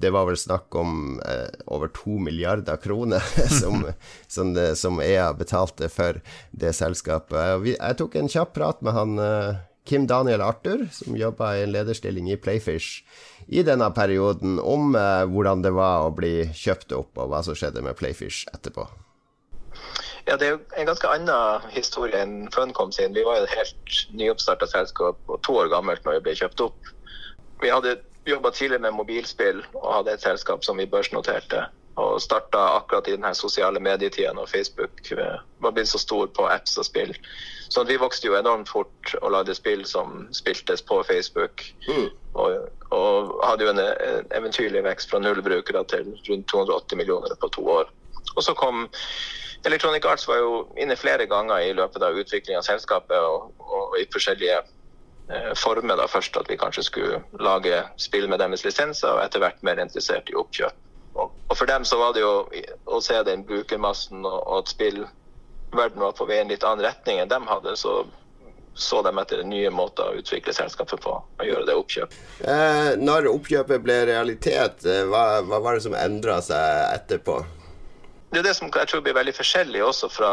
det, 0.00 0.10
var 0.10 0.26
vel 0.26 0.38
snakk 0.38 0.74
om 0.74 1.20
eh, 1.22 1.50
over 1.66 1.90
to 1.94 2.18
milliarder 2.18 2.76
kroner 2.82 3.22
som, 3.60 3.86
som, 4.26 4.54
det, 4.54 4.74
som, 4.80 5.00
EA 5.00 5.32
betalte 5.32 5.88
for 5.92 6.20
det 6.50 6.72
selskapet. 6.74 7.60
Vi, 7.62 7.76
jeg 7.76 8.00
tok 8.00 8.18
en 8.18 8.30
kjapp 8.30 8.54
prat 8.56 8.82
med 8.82 8.96
han 8.96 9.22
eh, 9.22 9.62
Kim 9.84 10.06
Daniel 10.08 10.40
Arthur, 10.40 10.86
som 10.92 11.16
jobba 11.16 11.54
i 11.56 11.62
en 11.66 11.72
lederstilling 11.74 12.30
i 12.32 12.40
Playfish 12.40 13.04
i 13.46 13.62
denne 13.62 13.90
perioden, 13.92 14.58
om 14.58 14.94
eh, 14.96 15.24
hvordan 15.28 15.62
det 15.64 15.74
var 15.76 16.06
å 16.06 16.14
bli 16.16 16.48
kjøpt 16.56 16.94
opp, 16.96 17.12
og 17.20 17.30
hva 17.30 17.42
som 17.44 17.56
skjedde 17.58 17.84
med 17.84 17.96
Playfish 17.98 18.48
etterpå. 18.54 18.88
Ja, 20.24 20.38
Det 20.40 20.46
er 20.46 20.54
jo 20.54 20.60
en 20.80 20.88
ganske 20.88 21.08
annen 21.12 21.66
historie 21.74 22.16
enn 22.24 22.48
Funcom 22.54 22.92
sin. 22.96 23.12
Vi 23.12 23.26
var 23.26 23.38
jo 23.38 23.44
et 23.44 23.56
helt 23.58 23.98
nyoppstarta 24.16 24.66
selskap 24.70 25.20
og 25.28 25.42
to 25.44 25.58
år 25.60 25.68
gammelt 25.68 26.06
når 26.06 26.16
vi 26.16 26.24
ble 26.28 26.36
kjøpt 26.38 26.64
opp. 26.64 26.92
Vi 27.60 27.68
hadde 27.68 27.98
jobba 28.24 28.50
tidligere 28.50 28.82
med 28.82 28.96
mobilspill 28.98 29.64
og 29.74 29.88
hadde 29.98 30.14
et 30.14 30.22
selskap 30.22 30.64
som 30.64 30.78
vi 30.78 30.86
børsnoterte. 30.86 31.66
Og 32.00 32.22
starta 32.22 32.58
akkurat 32.74 33.08
i 33.08 33.14
denne 33.14 33.34
sosiale 33.38 33.80
medietida 33.80 34.32
når 34.34 34.50
Facebook 34.50 35.12
eh, 35.14 35.36
var 35.62 35.74
blitt 35.76 35.88
så 35.92 36.00
stor 36.02 36.26
på 36.26 36.48
apps 36.50 36.78
og 36.80 36.88
spill. 36.88 37.14
Så 37.68 37.84
vi 37.84 37.96
vokste 37.96 38.26
jo 38.26 38.34
enormt 38.38 38.68
fort 38.68 39.14
og 39.20 39.30
lagde 39.34 39.54
spill 39.54 39.84
som 39.86 40.26
spiltes 40.34 40.82
på 40.82 41.02
Facebook. 41.06 41.62
Mm. 41.88 42.08
Og, 42.34 42.68
og, 42.90 43.38
hadde 43.44 43.64
jo 43.64 43.70
en, 43.70 43.80
en 43.84 44.34
eventyrlig 44.34 44.82
vekst 44.84 45.10
fra 45.10 45.22
null 45.22 45.42
brukere 45.42 45.84
til 45.90 46.10
rundt 46.28 46.48
280 46.50 46.98
millioner 46.98 47.38
på 47.40 47.48
to 47.54 47.68
år. 47.78 47.90
Og 48.36 48.42
så 48.42 48.54
kom 48.58 48.88
Electronic 49.64 50.04
Arts 50.04 50.28
var 50.28 50.42
jo 50.42 50.64
inne 50.76 50.96
flere 50.96 51.26
ganger 51.26 51.62
i 51.64 51.72
løpet 51.72 52.02
av 52.02 52.18
utviklinga 52.20 52.60
av 52.60 52.66
selskapet 52.66 53.16
og, 53.16 53.54
og 53.58 53.94
i 54.00 54.04
forskjellige 54.12 54.58
eh, 55.30 55.52
former. 55.56 55.96
da 55.96 56.08
Først 56.10 56.36
at 56.36 56.50
vi 56.50 56.58
kanskje 56.60 56.86
skulle 56.86 57.22
lage 57.40 57.82
spill 57.96 58.28
med 58.28 58.42
deres 58.42 58.64
lisenser, 58.64 59.16
og 59.16 59.24
etter 59.24 59.44
hvert 59.44 59.62
mer 59.62 59.80
interessert 59.82 60.30
i 60.30 60.36
oppkjøp. 60.38 60.80
Og, 61.14 61.30
og 61.48 61.56
For 61.56 61.70
dem 61.70 61.84
så 61.86 61.98
var 62.00 62.14
det 62.14 62.24
jo 62.24 62.34
å 62.90 63.00
se 63.04 63.20
den 63.26 63.46
brukermassen 63.46 64.24
og, 64.26 64.40
og 64.42 64.64
at 64.64 64.74
spillverdenen 64.74 66.02
var 66.02 66.18
på 66.18 66.26
vei 66.26 66.40
i 66.40 66.44
en 66.44 66.50
litt 66.50 66.66
annen 66.66 66.84
retning 66.86 67.22
enn 67.22 67.30
de 67.30 67.40
hadde, 67.48 67.76
så 67.78 68.02
så 68.74 69.02
de 69.06 69.10
etter 69.22 69.44
nye 69.46 69.70
måter 69.70 70.08
å 70.10 70.16
utvikle 70.18 70.50
selskapet 70.50 70.98
på 71.04 71.12
og 71.14 71.44
gjøre 71.46 71.68
det 71.68 71.76
oppkjøp. 71.78 72.16
Eh, 72.42 72.88
når 72.98 73.28
oppkjøpet 73.30 73.84
ble 73.84 74.00
realitet, 74.08 74.82
eh, 74.82 75.04
hva, 75.06 75.44
hva 75.46 75.60
var 75.62 75.78
det 75.78 75.84
som 75.84 75.94
endra 75.94 76.40
seg 76.42 76.96
etterpå? 76.96 77.36
det 78.34 78.40
er 78.40 78.48
det 78.48 78.56
som 78.58 78.70
jeg 78.74 78.90
tror 78.90 79.02
blir 79.06 79.14
veldig 79.14 79.34
forskjellig 79.36 79.82
også 79.86 80.08
fra 80.10 80.30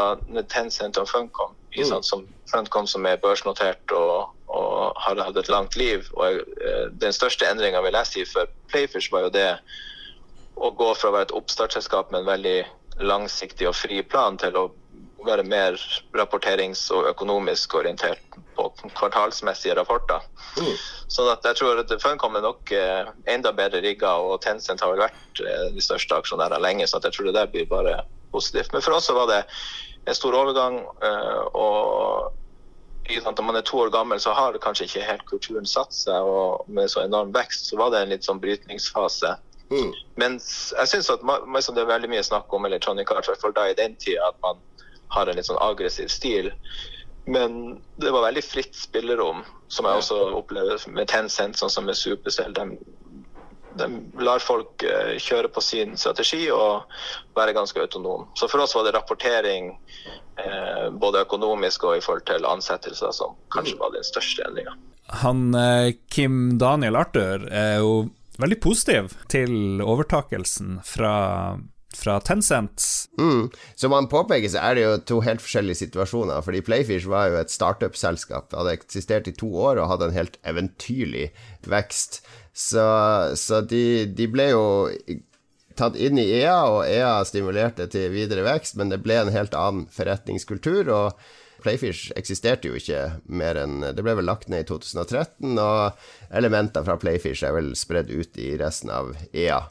Tencent 0.50 0.98
og 0.98 1.05
Funcom. 1.05 1.51
Mm. 1.75 1.83
Sånn, 1.86 2.05
som 2.05 2.24
Funcom 2.50 2.88
som 2.89 3.05
er 3.05 3.19
børsnotert 3.21 3.93
og, 3.93 4.31
har 4.95 5.21
hatt 5.21 5.38
et 5.38 5.50
langt 5.50 5.75
liv. 5.75 6.10
og 6.13 6.25
jeg, 6.25 6.45
Den 7.01 7.13
største 7.13 7.48
endringa 7.48 7.81
vil 7.81 7.98
jeg 8.00 8.10
si 8.10 8.25
for 8.25 8.50
Playfish 8.71 9.12
var 9.12 9.27
jo 9.27 9.33
det 9.36 9.50
å 10.62 10.69
gå 10.77 10.93
fra 10.95 11.10
å 11.10 11.15
være 11.15 11.29
et 11.29 11.38
oppstartsselskap 11.38 12.12
med 12.12 12.21
en 12.21 12.29
veldig 12.29 12.60
langsiktig 13.01 13.67
og 13.69 13.75
fri 13.75 14.01
plan 14.03 14.38
til 14.38 14.57
å 14.57 14.69
være 15.25 15.43
mer 15.45 15.77
rapporterings- 16.17 16.88
og 16.93 17.07
økonomisk 17.12 17.75
orientert 17.77 18.21
på 18.55 18.67
kvartalsmessige 18.98 19.75
rapporter. 19.77 20.24
Mm. 20.57 20.74
Så 21.07 21.27
jeg 21.29 21.57
tror 21.60 21.81
at 21.81 21.93
Funcom 22.01 22.36
er 22.36 22.45
nok 22.45 22.71
eh, 22.75 23.12
enda 23.29 23.53
bedre 23.55 23.83
rigga, 23.83 24.15
og 24.17 24.41
Tencent 24.41 24.81
har 24.81 24.93
vel 24.93 25.03
vært 25.05 25.43
eh, 25.45 25.67
de 25.75 25.83
største 25.83 26.17
aksjonærene 26.17 26.62
lenge. 26.63 26.88
Så 26.89 27.01
jeg 27.03 27.13
tror 27.15 27.29
det 27.29 27.38
der 27.38 27.53
blir 27.53 27.69
bare 27.69 28.01
positivt. 28.33 28.74
Men 28.74 28.81
for 28.81 28.98
oss 28.98 29.10
så 29.10 29.17
var 29.17 29.29
det 29.29 29.41
en 30.10 30.17
stor 30.17 30.38
overgang. 30.38 30.81
Eh, 30.81 31.41
og 33.31 33.39
når 33.39 33.47
man 33.47 33.57
er 33.59 33.65
to 33.67 33.79
år 33.79 33.91
gammel, 33.93 34.19
så 34.19 34.33
har 34.35 34.57
kanskje 34.63 34.88
ikke 34.88 35.07
helt 35.07 35.23
kulturen 35.29 35.67
satt 35.69 35.95
seg. 35.95 36.27
Og 36.27 36.67
med 36.67 36.91
så 36.91 37.05
enorm 37.05 37.31
vekst 37.35 37.71
så 37.71 37.79
var 37.79 37.93
det 37.93 38.03
en 38.03 38.13
litt 38.13 38.27
sånn 38.27 38.41
brytningsfase. 38.43 39.35
Mm. 39.71 39.91
Men 40.19 40.39
jeg 40.41 40.91
syns 40.91 41.09
at 41.13 41.23
det 41.23 41.81
er 41.81 41.93
veldig 41.93 42.11
mye 42.11 42.25
snakk 42.27 42.51
om 42.53 42.67
Electronic 42.67 43.11
art, 43.15 43.29
for 43.39 43.55
da 43.55 43.69
i 43.71 43.77
den 43.77 43.95
tida 43.95 44.27
at 44.27 44.41
man 44.43 44.59
har 45.15 45.27
en 45.27 45.39
litt 45.39 45.47
sånn 45.47 45.61
aggressiv 45.63 46.11
stil. 46.11 46.51
Men 47.31 47.79
det 48.01 48.11
var 48.11 48.25
veldig 48.27 48.43
fritt 48.43 48.75
spillerom, 48.75 49.45
som 49.71 49.88
jeg 49.88 50.01
også 50.01 50.19
opplever 50.35 50.81
med 50.91 51.07
Tencent, 51.11 51.59
sånn 51.59 51.71
som 51.71 51.88
med 51.88 52.00
Supercell. 52.00 52.53
De, 52.57 52.75
de 53.79 53.87
lar 54.23 54.43
folk 54.43 54.83
uh, 54.83 55.15
kjøre 55.21 55.51
på 55.53 55.63
sin 55.63 55.97
strategi 55.97 56.45
og 56.51 56.91
være 57.37 57.55
ganske 57.57 57.81
autonom. 57.81 58.27
Så 58.35 58.49
for 58.51 58.63
oss 58.63 58.75
var 58.75 58.87
det 58.87 58.95
rapportering, 58.95 59.73
uh, 60.41 60.87
både 60.91 61.25
økonomisk 61.25 61.87
og 61.89 61.97
i 61.97 62.05
forhold 62.05 62.25
til 62.29 62.47
ansettelser, 62.47 63.13
som 63.15 63.37
kanskje 63.53 63.79
var 63.81 63.93
den 63.95 64.07
største 64.07 64.47
endringa. 64.47 64.77
Han 65.21 65.53
eh, 65.55 65.93
Kim 66.07 66.57
Daniel 66.57 66.95
Arthur 66.95 67.47
er 67.51 67.81
jo 67.83 68.09
veldig 68.39 68.57
positiv 68.63 69.11
til 69.31 69.81
overtakelsen 69.83 70.79
fra 70.87 71.15
fra 71.98 72.19
Tencent. 72.19 72.83
Mm. 73.19 73.50
Som 73.75 73.91
han 73.91 74.07
påpeker, 74.12 74.50
så 74.50 74.62
er 74.63 74.77
det 74.77 74.86
jo 74.86 74.93
to 75.10 75.19
helt 75.25 75.43
forskjellige 75.43 75.81
situasjoner. 75.83 76.43
Fordi 76.45 76.62
Playfish 76.65 77.10
var 77.10 77.31
jo 77.31 77.41
et 77.41 77.53
startup-selskap. 77.53 78.53
Hadde 78.55 78.77
eksistert 78.77 79.27
i 79.27 79.36
to 79.36 79.50
år 79.51 79.81
og 79.81 79.89
hadde 79.91 80.10
en 80.10 80.17
helt 80.17 80.39
eventyrlig 80.48 81.29
vekst. 81.67 82.21
Så, 82.53 82.86
så 83.39 83.62
de, 83.63 84.07
de, 84.12 84.27
ble 84.31 84.50
jo 84.51 84.63
tatt 85.79 85.95
inn 85.95 86.19
i 86.19 86.27
EA, 86.41 86.57
og 86.67 86.81
EA 86.88 87.21
stimulerte 87.27 87.88
til 87.91 88.12
videre 88.13 88.43
vekst, 88.48 88.75
men 88.79 88.91
det 88.91 89.01
ble 89.03 89.21
en 89.21 89.31
helt 89.33 89.55
annen 89.57 89.88
forretningskultur. 89.91 90.91
og 90.91 91.21
Playfish 91.62 92.12
eksisterte 92.17 92.71
jo 92.71 92.77
ikke 92.79 93.19
mer 93.29 93.60
enn 93.62 93.83
Det 93.93 94.01
ble 94.01 94.15
vel 94.17 94.25
lagt 94.25 94.50
ned 94.50 94.65
i 94.65 94.69
2013, 94.69 95.53
og 95.62 96.33
elementer 96.33 96.86
fra 96.88 96.98
Playfish 97.01 97.45
er 97.45 97.55
vel 97.55 97.74
spredd 97.77 98.12
ut 98.12 98.39
i 98.41 98.55
resten 98.60 98.91
av 98.93 99.13
EA. 99.31 99.62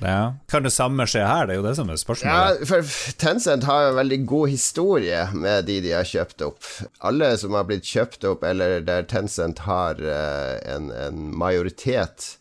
Ja. 0.00 0.34
Kan 0.50 0.64
det 0.66 0.72
samme 0.74 1.06
skje 1.06 1.22
her? 1.26 1.46
Det 1.46 1.54
er 1.54 1.60
jo 1.60 1.66
det 1.66 1.76
som 1.78 1.90
er 1.92 2.00
spørsmålet. 2.00 2.62
Ja, 2.62 2.68
for 2.68 3.16
Tencent 3.22 3.66
har 3.68 3.84
jo 3.84 3.92
en 3.92 4.00
veldig 4.00 4.20
god 4.26 4.52
historie 4.52 5.24
med 5.34 5.68
de 5.68 5.80
de 5.84 5.94
har 5.94 6.08
kjøpt 6.08 6.44
opp. 6.46 6.68
Alle 7.06 7.32
som 7.38 7.54
har 7.58 7.68
blitt 7.68 7.86
kjøpt 7.86 8.26
opp, 8.28 8.46
eller 8.46 8.80
der 8.86 9.06
Tencent 9.10 9.62
har 9.68 10.00
uh, 10.02 10.56
en, 10.66 10.90
en 10.90 11.28
majoritet 11.38 12.32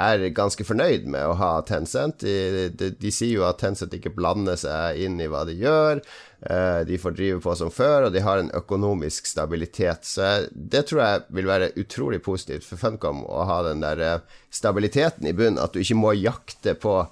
er 0.00 0.24
ganske 0.36 0.64
fornøyd 0.66 1.06
med 1.10 1.28
å 1.28 1.36
ha 1.38 1.50
Tencent. 1.66 2.24
De, 2.24 2.70
de, 2.72 2.90
de, 2.96 3.12
sier 3.14 3.40
jo 3.40 3.46
at 3.48 3.60
Tencent 3.60 3.94
ikke 3.96 4.12
blander 4.16 4.58
seg 4.60 5.00
inn 5.04 5.20
i 5.20 5.28
hva 5.30 5.44
de 5.48 5.56
gjør. 5.60 6.02
Eh, 6.40 6.80
de 6.88 6.98
får 7.00 7.16
drive 7.16 7.40
på 7.44 7.54
som 7.58 7.72
før, 7.74 8.08
og 8.08 8.14
de 8.14 8.22
har 8.24 8.40
en 8.40 8.52
økonomisk 8.56 9.28
stabilitet. 9.28 10.06
Så 10.08 10.46
det 10.52 10.86
tror 10.88 11.02
jeg 11.04 11.24
vil 11.36 11.50
være 11.50 11.72
utrolig 11.80 12.22
positivt 12.24 12.64
for 12.68 12.80
Funcom 12.80 13.24
å 13.28 13.44
ha 13.48 13.60
den 13.68 13.84
der 13.84 14.04
eh, 14.06 14.38
stabiliteten 14.50 15.28
i 15.28 15.36
bunnen. 15.36 15.60
At 15.60 15.76
du 15.76 15.82
ikke 15.84 16.00
må 16.00 16.14
jakte 16.16 16.76
på 16.80 17.02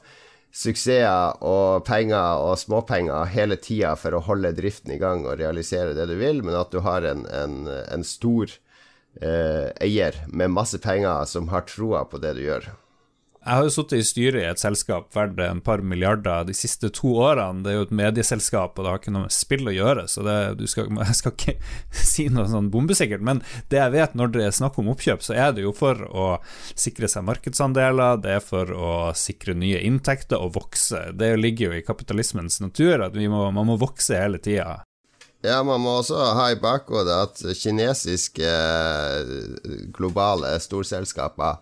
suksesser 0.58 1.42
og 1.44 1.84
penger 1.86 2.40
og 2.40 2.56
småpenger 2.58 3.28
hele 3.34 3.58
tida 3.60 3.92
for 4.00 4.16
å 4.16 4.22
holde 4.24 4.54
driften 4.56 4.94
i 4.94 5.00
gang 5.00 5.26
og 5.26 5.36
realisere 5.38 5.92
det 5.94 6.08
du 6.08 6.16
vil, 6.18 6.40
men 6.42 6.56
at 6.56 6.72
du 6.72 6.80
har 6.86 7.04
en, 7.06 7.26
en, 7.28 7.68
en 7.68 8.06
stor 8.06 8.56
eh, 9.20 9.70
eier 9.84 10.20
med 10.28 10.54
masse 10.54 10.78
penger 10.82 11.24
som 11.30 11.48
har 11.52 11.66
troa 11.68 12.04
på 12.08 12.20
det 12.22 12.36
du 12.38 12.44
gjør. 12.46 12.70
Jeg 13.48 13.56
har 13.56 13.64
jo 13.64 13.72
sittet 13.72 14.02
i 14.02 14.04
styret 14.04 14.42
i 14.42 14.48
et 14.48 14.60
selskap 14.60 15.14
verdt 15.16 15.38
en 15.40 15.60
par 15.64 15.80
milliarder 15.80 16.44
de 16.44 16.52
siste 16.56 16.90
to 16.92 17.14
årene. 17.22 17.62
Det 17.64 17.70
er 17.70 17.76
jo 17.78 17.84
et 17.86 17.94
medieselskap, 17.96 18.74
og 18.74 18.84
det 18.84 18.90
har 18.90 19.00
ikke 19.00 19.14
noe 19.14 19.24
med 19.24 19.32
spill 19.32 19.70
å 19.70 19.72
gjøre, 19.72 20.04
så 20.10 20.24
det, 20.26 20.66
skal, 20.68 20.90
jeg 21.08 21.16
skal 21.16 21.34
ikke 21.36 21.54
si 22.10 22.26
noe 22.34 22.44
sånn 22.50 22.68
bombesikkert. 22.74 23.24
Men 23.24 23.40
det 23.72 23.80
jeg 23.80 23.94
vet 23.94 24.18
når 24.18 24.34
det 24.34 24.44
er 24.44 24.58
snakk 24.58 24.76
om 24.82 24.90
oppkjøp, 24.92 25.24
så 25.24 25.38
er 25.38 25.54
det 25.56 25.64
jo 25.64 25.72
for 25.76 26.02
å 26.10 26.26
sikre 26.74 27.08
seg 27.08 27.24
markedsandeler, 27.30 28.20
det 28.20 28.36
er 28.36 28.44
for 28.44 28.74
å 28.74 28.92
sikre 29.16 29.56
nye 29.56 29.80
inntekter 29.86 30.42
og 30.42 30.52
vokse. 30.58 31.06
Det 31.16 31.32
ligger 31.40 31.70
jo 31.70 31.78
i 31.78 31.86
kapitalismens 31.86 32.60
natur 32.60 33.06
at 33.06 33.16
må, 33.16 33.46
man 33.54 33.70
må 33.70 33.78
vokse 33.80 34.18
hele 34.18 34.42
tida. 34.44 34.82
Ja, 35.46 35.60
man 35.62 35.84
må 35.84 36.00
også 36.00 36.18
ha 36.34 36.48
i 36.50 36.58
bakhodet 36.58 37.14
at 37.14 37.42
kinesiske 37.60 38.48
eh, 38.48 39.36
globale 39.94 40.56
storselskaper 40.58 41.60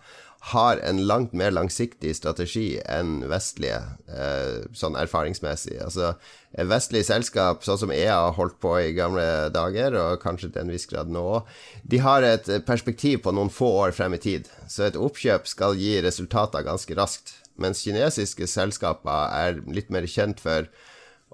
har 0.51 0.79
en 0.85 1.03
langt 1.09 1.33
mer 1.37 1.51
langsiktig 1.51 2.13
strategi 2.15 2.79
enn 2.89 3.19
vestlige, 3.29 3.81
eh, 4.07 4.65
sånn 4.77 4.97
erfaringsmessig. 4.97 5.75
Altså, 5.83 6.13
vestlige 6.53 6.69
vestlig 6.71 7.03
selskap, 7.05 7.65
sånn 7.65 7.81
som 7.83 7.93
EA 7.93 8.15
har 8.15 8.35
holdt 8.37 8.57
på 8.63 8.73
i 8.79 8.95
gamle 8.97 9.25
dager, 9.53 9.97
og 9.99 10.21
kanskje 10.23 10.53
til 10.53 10.63
en 10.63 10.73
viss 10.73 10.87
grad 10.89 11.11
nå 11.13 11.25
òg, 11.35 11.55
de 11.83 12.01
har 12.01 12.25
et 12.25 12.49
perspektiv 12.65 13.21
på 13.25 13.33
noen 13.35 13.51
få 13.53 13.69
år 13.83 13.93
frem 13.97 14.15
i 14.17 14.21
tid. 14.23 14.49
Så 14.71 14.87
et 14.87 14.97
oppkjøp 14.97 15.45
skal 15.49 15.77
gi 15.77 15.99
resultater 16.01 16.65
ganske 16.65 16.97
raskt. 16.97 17.35
Mens 17.61 17.83
kinesiske 17.85 18.47
selskaper 18.49 19.33
er 19.33 19.61
litt 19.67 19.91
mer 19.93 20.07
kjent 20.09 20.41
for 20.41 20.69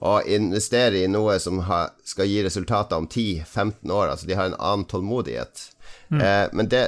å 0.04 0.18
investere 0.28 1.00
i 1.00 1.12
noe 1.12 1.38
som 1.40 1.62
skal 2.04 2.28
gi 2.28 2.42
resultater 2.44 3.00
om 3.00 3.08
10-15 3.08 3.92
år. 3.92 4.10
Altså 4.12 4.28
de 4.28 4.36
har 4.36 4.52
en 4.52 4.60
annen 4.60 4.88
tålmodighet. 4.92 5.70
Mm. 6.14 6.22
Eh, 6.22 6.50
men 6.54 6.68
det, 6.70 6.82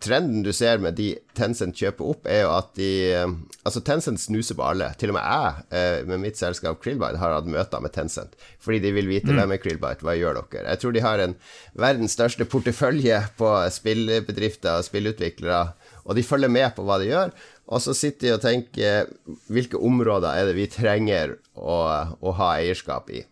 trenden 0.00 0.42
du 0.42 0.52
ser 0.52 0.78
med 0.80 0.94
de 0.96 1.10
Tencent 1.36 1.76
kjøper 1.76 2.08
opp, 2.14 2.28
er 2.30 2.44
jo 2.44 2.52
at 2.54 2.70
de 2.78 2.90
eh, 3.12 3.34
Altså, 3.62 3.82
Tencent 3.84 4.20
snuser 4.20 4.56
på 4.58 4.64
alle. 4.66 4.92
Til 4.98 5.12
og 5.12 5.18
med 5.18 5.26
jeg, 5.26 5.64
eh, 5.78 5.98
med 6.08 6.22
mitt 6.22 6.38
selskap 6.40 6.80
Krillbite, 6.82 7.20
har 7.20 7.36
hatt 7.36 7.50
møter 7.50 7.82
med 7.82 7.94
Tencent. 7.94 8.36
Fordi 8.62 8.80
de 8.84 8.94
vil 8.96 9.10
vite 9.10 9.30
mm. 9.30 9.38
hvem 9.38 9.56
er 9.56 9.62
Krillbite, 9.62 10.06
hva 10.06 10.16
gjør 10.18 10.40
dere? 10.40 10.68
Jeg 10.70 10.82
tror 10.82 10.96
de 10.96 11.04
har 11.04 11.24
en 11.24 11.36
verdens 11.78 12.16
største 12.16 12.46
portefølje 12.48 13.20
på 13.38 13.52
spillbedrifter 13.74 14.78
og 14.78 14.86
spillutviklere, 14.88 15.64
og 16.02 16.18
de 16.18 16.26
følger 16.26 16.50
med 16.50 16.72
på 16.74 16.86
hva 16.86 16.98
de 17.02 17.10
gjør. 17.12 17.34
Og 17.72 17.80
så 17.80 17.94
sitter 17.96 18.26
de 18.26 18.32
og 18.36 18.42
tenker 18.44 19.12
hvilke 19.52 19.80
områder 19.80 20.36
er 20.36 20.48
det 20.50 20.56
vi 20.58 20.68
trenger 20.70 21.38
å, 21.56 21.78
å 22.20 22.34
ha 22.36 22.56
eierskap 22.58 23.08
i. 23.10 23.22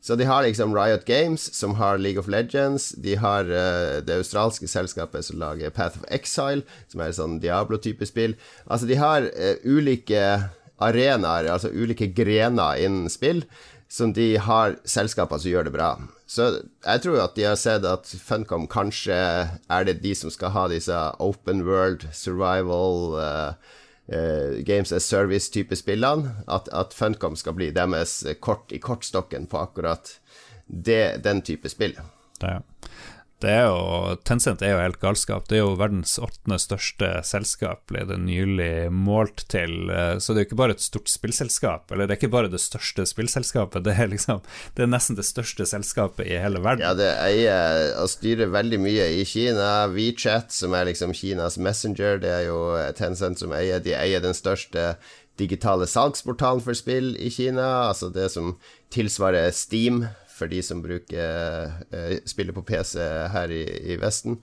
Så 0.00 0.14
de 0.14 0.28
har 0.28 0.44
liksom 0.46 0.74
Riot 0.76 1.04
Games, 1.04 1.42
som 1.54 1.74
har 1.74 1.98
League 1.98 2.20
of 2.20 2.28
Legends. 2.30 2.92
De 3.02 3.16
har 3.18 3.48
uh, 3.50 3.98
det 4.06 4.20
australske 4.20 4.68
selskapet 4.70 5.26
som 5.26 5.40
lager 5.40 5.74
Path 5.74 5.98
of 5.98 6.06
Exile, 6.14 6.62
som 6.86 7.02
er 7.02 7.10
et 7.10 7.18
sånn 7.18 7.40
Diablo-type 7.42 8.06
spill. 8.06 8.36
Altså, 8.70 8.86
de 8.86 9.00
har 9.00 9.26
uh, 9.26 9.56
ulike 9.66 10.22
arenaer, 10.78 11.50
altså 11.50 11.72
ulike 11.74 12.06
grener 12.14 12.78
innen 12.78 13.10
spill, 13.10 13.42
som 13.90 14.12
de 14.14 14.36
har 14.38 14.76
selskaper 14.86 15.42
som 15.42 15.50
gjør 15.50 15.66
det 15.66 15.74
bra. 15.74 15.90
Så 16.28 16.46
jeg 16.84 17.02
tror 17.02 17.22
at 17.24 17.34
de 17.34 17.48
har 17.48 17.58
sett 17.58 17.86
at 17.88 18.06
Funcom 18.22 18.68
kanskje 18.70 19.16
er 19.18 19.88
det 19.88 19.98
de 20.04 20.14
som 20.14 20.30
skal 20.30 20.52
ha 20.54 20.66
disse 20.70 20.94
open 21.24 21.64
world, 21.66 22.06
survival 22.14 23.16
uh, 23.18 23.76
uh, 24.12 24.58
Games 24.66 24.92
as 24.92 25.06
Service-type 25.06 25.76
spillene. 25.76 26.30
At, 26.46 26.68
at, 26.72 26.94
Funcom 26.94 27.36
skal 27.36 27.56
bli 27.58 27.70
deres 27.74 28.20
kort 28.40 28.72
i 28.72 28.80
kortstokken 28.82 29.46
på 29.46 29.60
akkurat 29.60 30.16
det, 30.66 31.24
den 31.24 31.42
type 31.42 31.68
spill. 31.68 31.96
Det, 32.40 32.58
det 33.42 33.50
er 33.54 33.68
jo, 33.68 34.16
Tencent 34.26 34.62
er 34.66 34.72
jo 34.72 34.80
helt 34.80 34.98
galskap. 34.98 35.44
Det 35.46 35.58
er 35.58 35.62
jo 35.62 35.76
verdens 35.78 36.16
åttende 36.18 36.58
største 36.58 37.10
selskap, 37.26 37.84
ble 37.90 38.02
det 38.08 38.16
nylig 38.24 38.88
målt 38.90 39.44
til. 39.52 39.92
Eh, 39.94 40.16
så 40.18 40.34
det 40.34 40.40
er 40.40 40.44
jo 40.44 40.48
ikke 40.48 40.58
bare 40.62 40.74
et 40.74 40.82
stort 40.82 41.12
spillselskap, 41.12 41.92
eller 41.94 42.08
det 42.08 42.16
er 42.16 42.20
ikke 42.20 42.32
bare 42.34 42.50
det 42.50 42.62
største 42.64 43.06
spillselskapet, 43.06 43.86
det 43.86 43.94
er 43.94 44.10
liksom 44.10 44.42
Det 44.74 44.84
er 44.84 44.90
nesten 44.90 45.16
det 45.18 45.26
største 45.28 45.66
selskapet 45.66 46.26
i 46.26 46.40
hele 46.40 46.62
verden. 46.64 46.82
Ja, 46.82 46.94
det 46.98 47.12
eier 47.22 47.94
og 48.02 48.10
styrer 48.10 48.50
veldig 48.50 48.82
mye 48.82 49.06
i 49.20 49.24
Kina. 49.28 49.86
WeChat, 49.92 50.50
som 50.54 50.74
er 50.74 50.90
liksom 50.90 51.14
Kinas 51.14 51.58
messenger, 51.62 52.18
det 52.22 52.34
er 52.34 52.44
jo 52.50 52.60
Tencent 52.98 53.38
som 53.38 53.54
eier. 53.54 53.82
De 53.82 53.94
eier 53.94 54.22
den 54.24 54.34
største 54.34 54.96
digitale 55.38 55.86
salgsportalen 55.86 56.62
for 56.64 56.74
spill 56.74 57.14
i 57.22 57.30
Kina, 57.30 57.88
altså 57.88 58.10
det 58.10 58.32
som 58.34 58.56
tilsvarer 58.94 59.52
Steam 59.54 60.08
for 60.38 60.50
de 60.50 60.62
som 60.64 60.82
bruker 60.84 61.70
uh, 61.92 62.16
spiller 62.28 62.56
på 62.56 62.64
PC 62.70 62.98
her 63.34 63.54
i, 63.54 63.64
i 63.94 63.98
Vesten. 64.00 64.38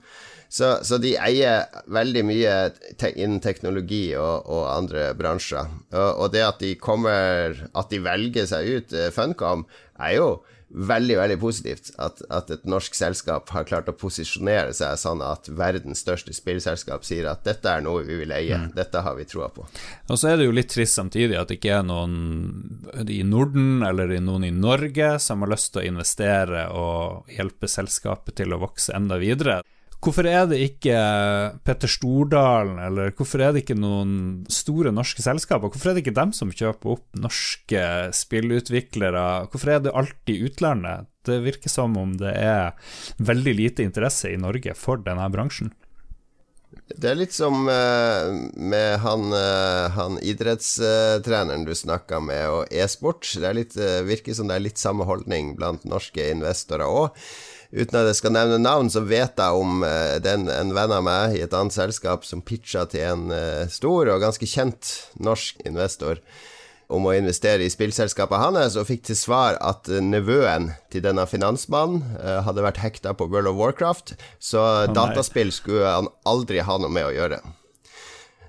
Så, 0.48 0.76
så, 0.86 0.98
de 1.02 1.16
eier 1.18 1.66
veldig 1.90 2.22
mye 2.26 2.52
te 3.00 3.10
innen 3.16 3.40
teknologi 3.42 4.14
og, 4.14 4.46
og 4.46 4.68
andre 4.70 5.08
bransjer. 5.18 5.72
Og, 5.90 6.10
og, 6.10 6.28
det 6.34 6.44
at 6.46 6.60
de 6.62 6.76
kommer 6.78 7.56
At 7.74 7.90
de 7.90 7.98
velger 8.04 8.46
seg 8.46 8.68
ut 8.76 8.94
uh, 8.94 9.08
Funcom, 9.14 9.66
er 9.98 10.18
jo 10.20 10.28
veldig 10.68 11.16
veldig 11.16 11.36
positivt 11.40 11.92
at, 12.02 12.20
at, 12.30 12.50
et 12.50 12.64
norsk 12.66 12.94
selskap 12.94 13.50
har 13.54 13.66
klart 13.68 13.88
å 13.88 13.94
posisjonere 13.96 14.74
seg 14.74 14.98
sånn 14.98 15.22
at 15.24 15.46
verdens 15.48 16.02
største 16.02 16.34
spillselskap 16.34 17.06
sier 17.06 17.28
at 17.30 17.44
dette 17.46 17.70
er 17.70 17.84
noe 17.86 18.02
vi 18.06 18.18
vil 18.18 18.34
eie, 18.34 18.58
mm. 18.58 18.72
dette 18.74 19.02
har 19.06 19.14
vi 19.16 19.28
troa 19.30 19.48
på. 19.54 19.66
Og 20.10 20.18
så 20.18 20.32
er 20.32 20.40
det 20.40 20.48
jo 20.48 20.56
litt 20.56 20.72
trist 20.74 20.98
samtidig 20.98 21.38
at 21.38 21.52
det 21.52 21.60
ikke 21.60 21.78
er 21.78 21.86
noen 21.86 22.16
i 23.08 23.22
Norden 23.26 23.82
eller 23.86 24.12
noen 24.20 24.44
i 24.48 24.52
Norge 24.54 25.16
som 25.22 25.42
har 25.42 25.52
lyst 25.54 25.72
til 25.74 25.82
å 25.82 25.88
investere 25.92 26.66
og 26.74 27.32
hjelpe 27.32 27.70
selskapet 27.70 28.38
til 28.42 28.54
å 28.54 28.60
vokse 28.62 28.94
enda 28.96 29.18
videre. 29.22 29.60
Hvorfor 30.06 30.28
er 30.28 30.44
det 30.50 30.58
ikke 30.60 30.96
Petter 31.66 31.90
Stordalen, 31.90 32.76
eller 32.78 33.14
hvorfor 33.16 33.42
er 33.42 33.54
det 33.54 33.64
ikke 33.64 33.78
noen 33.80 34.44
store 34.52 34.92
norske 34.94 35.24
selskaper? 35.24 35.72
Hvorfor 35.72 35.90
er 35.90 35.96
det 35.96 36.04
ikke 36.04 36.18
dem 36.18 36.34
som 36.36 36.52
kjøper 36.52 36.92
opp 36.92 37.06
norske 37.18 37.82
spillutviklere? 38.14 39.24
Hvorfor 39.50 39.72
er 39.72 39.82
det 39.82 39.94
alltid 39.96 40.50
utlandet? 40.50 41.08
Det 41.26 41.40
virker 41.42 41.72
som 41.72 41.96
om 41.98 42.12
det 42.20 42.36
er 42.38 42.76
veldig 43.18 43.56
lite 43.58 43.86
interesse 43.86 44.30
i 44.30 44.38
Norge 44.38 44.76
for 44.78 45.00
denne 45.02 45.26
bransjen. 45.32 45.72
Det 46.86 47.08
er 47.10 47.18
litt 47.18 47.34
som 47.34 47.66
uh, 47.68 48.30
med 48.54 49.00
han, 49.02 49.26
uh, 49.34 49.90
han 49.94 50.16
idrettstreneren 50.22 51.66
du 51.66 51.74
snakka 51.74 52.20
med, 52.22 52.44
og 52.50 52.72
e-sport. 52.74 53.26
Det 53.42 53.66
uh, 53.76 54.06
virker 54.06 54.36
som 54.36 54.48
det 54.48 54.56
er 54.56 54.64
litt 54.64 54.80
samme 54.80 55.06
holdning 55.08 55.54
blant 55.58 55.86
norske 55.88 56.30
investorer 56.30 56.86
òg. 56.86 57.26
Uten 57.74 57.98
at 57.98 58.10
jeg 58.12 58.20
skal 58.20 58.36
nevne 58.36 58.60
navn, 58.62 58.88
så 58.88 59.02
vet 59.02 59.42
jeg 59.42 59.60
om 59.60 59.82
den, 60.22 60.46
en 60.48 60.70
venn 60.72 60.92
av 60.94 61.02
meg 61.04 61.34
i 61.34 61.42
et 61.44 61.54
annet 61.58 61.74
selskap 61.74 62.22
som 62.24 62.40
pitcha 62.46 62.84
til 62.88 63.02
en 63.02 63.66
stor 63.68 64.06
og 64.14 64.22
ganske 64.22 64.46
kjent 64.48 64.92
norsk 65.18 65.64
investor. 65.66 66.22
Om 66.92 67.06
å 67.08 67.14
investere 67.16 67.66
i 67.66 67.72
spillselskapet 67.72 68.38
hans, 68.38 68.76
og 68.78 68.86
fikk 68.88 69.06
til 69.08 69.18
svar 69.18 69.58
at 69.64 69.90
nevøen 69.90 70.70
til 70.92 71.02
denne 71.06 71.26
finansmannen 71.28 72.02
uh, 72.20 72.40
hadde 72.46 72.64
vært 72.66 72.82
hekta 72.82 73.14
på 73.16 73.28
World 73.32 73.50
of 73.50 73.58
Warcraft, 73.58 74.14
så 74.38 74.62
oh, 74.62 74.82
dataspill 74.94 75.50
skulle 75.54 75.96
han 75.98 76.10
aldri 76.28 76.62
ha 76.62 76.78
noe 76.78 76.92
med 76.92 77.08
å 77.08 77.14
gjøre. 77.16 77.42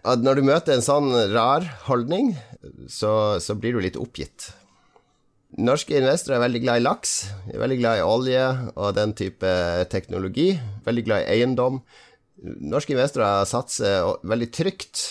At 0.08 0.24
når 0.24 0.40
du 0.40 0.48
møter 0.48 0.78
en 0.78 0.86
sånn 0.86 1.10
rar 1.34 1.66
holdning, 1.88 2.36
så, 2.88 3.42
så 3.44 3.58
blir 3.60 3.76
du 3.76 3.84
litt 3.84 4.00
oppgitt. 4.00 4.52
Norske 5.58 5.96
investorer 5.98 6.38
er 6.38 6.44
veldig 6.46 6.62
glad 6.64 6.80
i 6.80 6.84
laks, 6.86 7.14
er 7.50 7.62
veldig 7.62 7.78
glad 7.80 8.00
i 8.00 8.06
olje 8.06 8.44
og 8.76 8.94
den 8.98 9.16
type 9.18 9.52
teknologi. 9.92 10.52
Veldig 10.86 11.04
glad 11.08 11.24
i 11.24 11.38
eiendom. 11.38 11.82
Norske 12.44 12.94
investorer 12.94 13.48
satser 13.50 14.06
veldig 14.28 14.50
trygt 14.54 15.04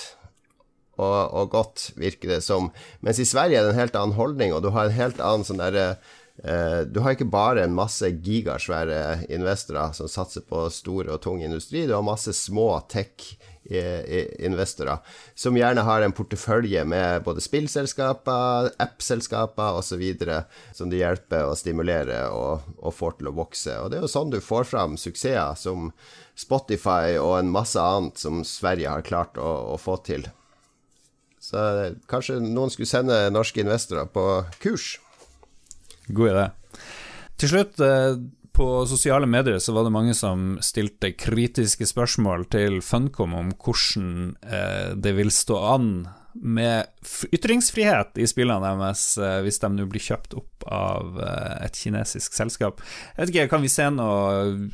og, 0.97 1.33
og, 1.33 1.51
godt, 1.53 1.91
virker 1.97 2.37
det 2.37 2.43
som. 2.45 2.71
Mens 3.05 3.21
i 3.21 3.29
Sverige 3.29 3.61
er 3.61 3.67
det 3.67 3.75
en 3.75 3.83
helt 3.83 3.99
annen 3.99 4.17
holdning, 4.17 4.55
og 4.55 4.63
du 4.65 4.71
har 4.75 4.89
en 4.89 4.97
helt 4.97 5.21
annen 5.21 5.47
sånn 5.47 5.61
derre 5.61 5.87
eh, 6.43 6.81
Du 6.89 7.03
har 7.05 7.17
ikke 7.17 7.33
bare 7.33 7.65
en 7.65 7.77
masse 7.77 8.09
gigasvære 8.09 9.27
investorer 9.33 9.93
som 9.97 10.11
satser 10.11 10.47
på 10.49 10.69
stor 10.73 11.13
og 11.13 11.21
tung 11.25 11.45
industri, 11.45 11.87
du 11.87 11.97
har 11.97 12.07
masse 12.07 12.33
små 12.37 12.69
tech-investorer 12.93 14.99
som 15.35 15.57
gjerne 15.59 15.85
har 15.85 16.05
en 16.05 16.17
portefølje 16.17 16.85
med 16.89 17.25
både 17.27 17.45
spillselskaper, 17.45 18.73
appselskaper 18.81 19.81
osv. 19.83 20.05
som 20.73 20.93
de 20.93 21.03
hjelper 21.03 21.51
og 21.51 21.59
stimulerer 21.61 22.33
og, 22.33 22.65
og 22.79 22.95
får 22.95 23.19
til 23.19 23.33
å 23.33 23.37
vokse. 23.37 23.81
Og 23.83 23.93
Det 23.93 24.01
er 24.01 24.07
jo 24.07 24.15
sånn 24.17 24.33
du 24.33 24.41
får 24.41 24.71
fram 24.73 24.97
suksesser 24.97 25.61
som 25.61 25.91
Spotify 26.37 27.17
og 27.21 27.39
en 27.39 27.53
masse 27.53 27.81
annet 27.81 28.21
som 28.21 28.43
Sverige 28.45 28.93
har 28.93 29.05
klart 29.05 29.41
å, 29.41 29.53
å 29.73 29.77
få 29.81 29.97
til. 30.05 30.29
Så 31.47 31.63
kanskje 32.11 32.41
noen 32.43 32.73
skulle 32.75 32.91
sende 32.91 33.19
norske 33.31 33.63
investorer 33.63 34.09
på 34.11 34.25
kurs. 34.63 34.97
God 36.11 36.33
idé. 36.33 36.47
Til 37.39 37.53
slutt, 37.53 37.81
eh, 37.81 38.17
på 38.57 38.67
sosiale 38.89 39.29
medier 39.29 39.61
så 39.61 39.75
var 39.77 39.85
det 39.85 39.93
mange 39.93 40.15
som 40.17 40.57
stilte 40.65 41.13
kritiske 41.13 41.87
spørsmål 41.87 42.47
til 42.51 42.81
Funcom 42.83 43.35
om 43.37 43.51
hvordan 43.53 44.37
eh, 44.43 44.95
det 44.97 45.13
vil 45.19 45.31
stå 45.31 45.59
an 45.75 45.91
med 46.43 46.87
ytringsfrihet 47.33 48.19
i 48.19 48.27
spillene 48.29 48.73
deres 48.81 49.03
eh, 49.19 49.41
hvis 49.45 49.61
de 49.63 49.71
nå 49.73 49.87
blir 49.91 50.03
kjøpt 50.03 50.37
opp 50.39 50.67
av 50.73 51.21
eh, 51.23 51.67
et 51.67 51.79
kinesisk 51.79 52.37
selskap. 52.37 52.83
Jeg 53.15 53.21
vet 53.23 53.35
ikke, 53.35 53.51
Kan 53.55 53.65
vi 53.65 53.73
se 53.73 53.89
noen 53.93 54.71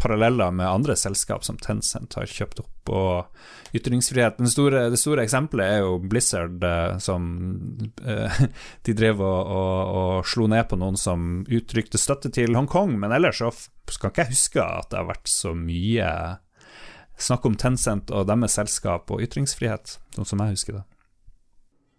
paralleller 0.00 0.54
med 0.54 0.66
andre 0.66 0.96
selskap 0.98 1.44
som 1.46 1.58
Tencent 1.62 2.16
har 2.18 2.30
kjøpt 2.30 2.64
opp, 2.64 2.92
og 2.92 3.76
ytringsfrihet? 3.76 4.40
Store, 4.50 4.86
det 4.92 5.00
store 5.00 5.24
eksempelet 5.26 5.76
er 5.76 5.84
jo 5.84 5.98
Blizzard, 6.02 6.62
eh, 6.64 6.96
som 7.02 7.28
De 8.86 8.96
drev 8.96 9.22
og, 9.22 9.52
og, 9.58 9.94
og 9.98 10.28
slo 10.28 10.48
ned 10.50 10.66
på 10.70 10.78
noen 10.80 10.98
som 11.00 11.44
uttrykte 11.48 12.00
støtte 12.00 12.32
til 12.34 12.56
Hongkong, 12.56 12.96
men 13.00 13.14
ellers 13.14 13.40
så 13.42 13.52
skal 13.92 14.10
ikke 14.10 14.24
jeg 14.24 14.34
huske 14.34 14.64
at 14.64 14.90
det 14.90 15.00
har 15.00 15.10
vært 15.10 15.30
så 15.30 15.52
mye 15.56 16.08
snakk 17.20 17.46
om 17.46 17.56
Tencent 17.60 18.10
og 18.14 18.26
deres 18.30 18.56
selskap 18.58 19.10
og 19.14 19.22
ytringsfrihet, 19.24 19.98
sånn 20.16 20.28
som 20.28 20.42
jeg 20.42 20.56
husker 20.56 20.80
det. 20.80 20.84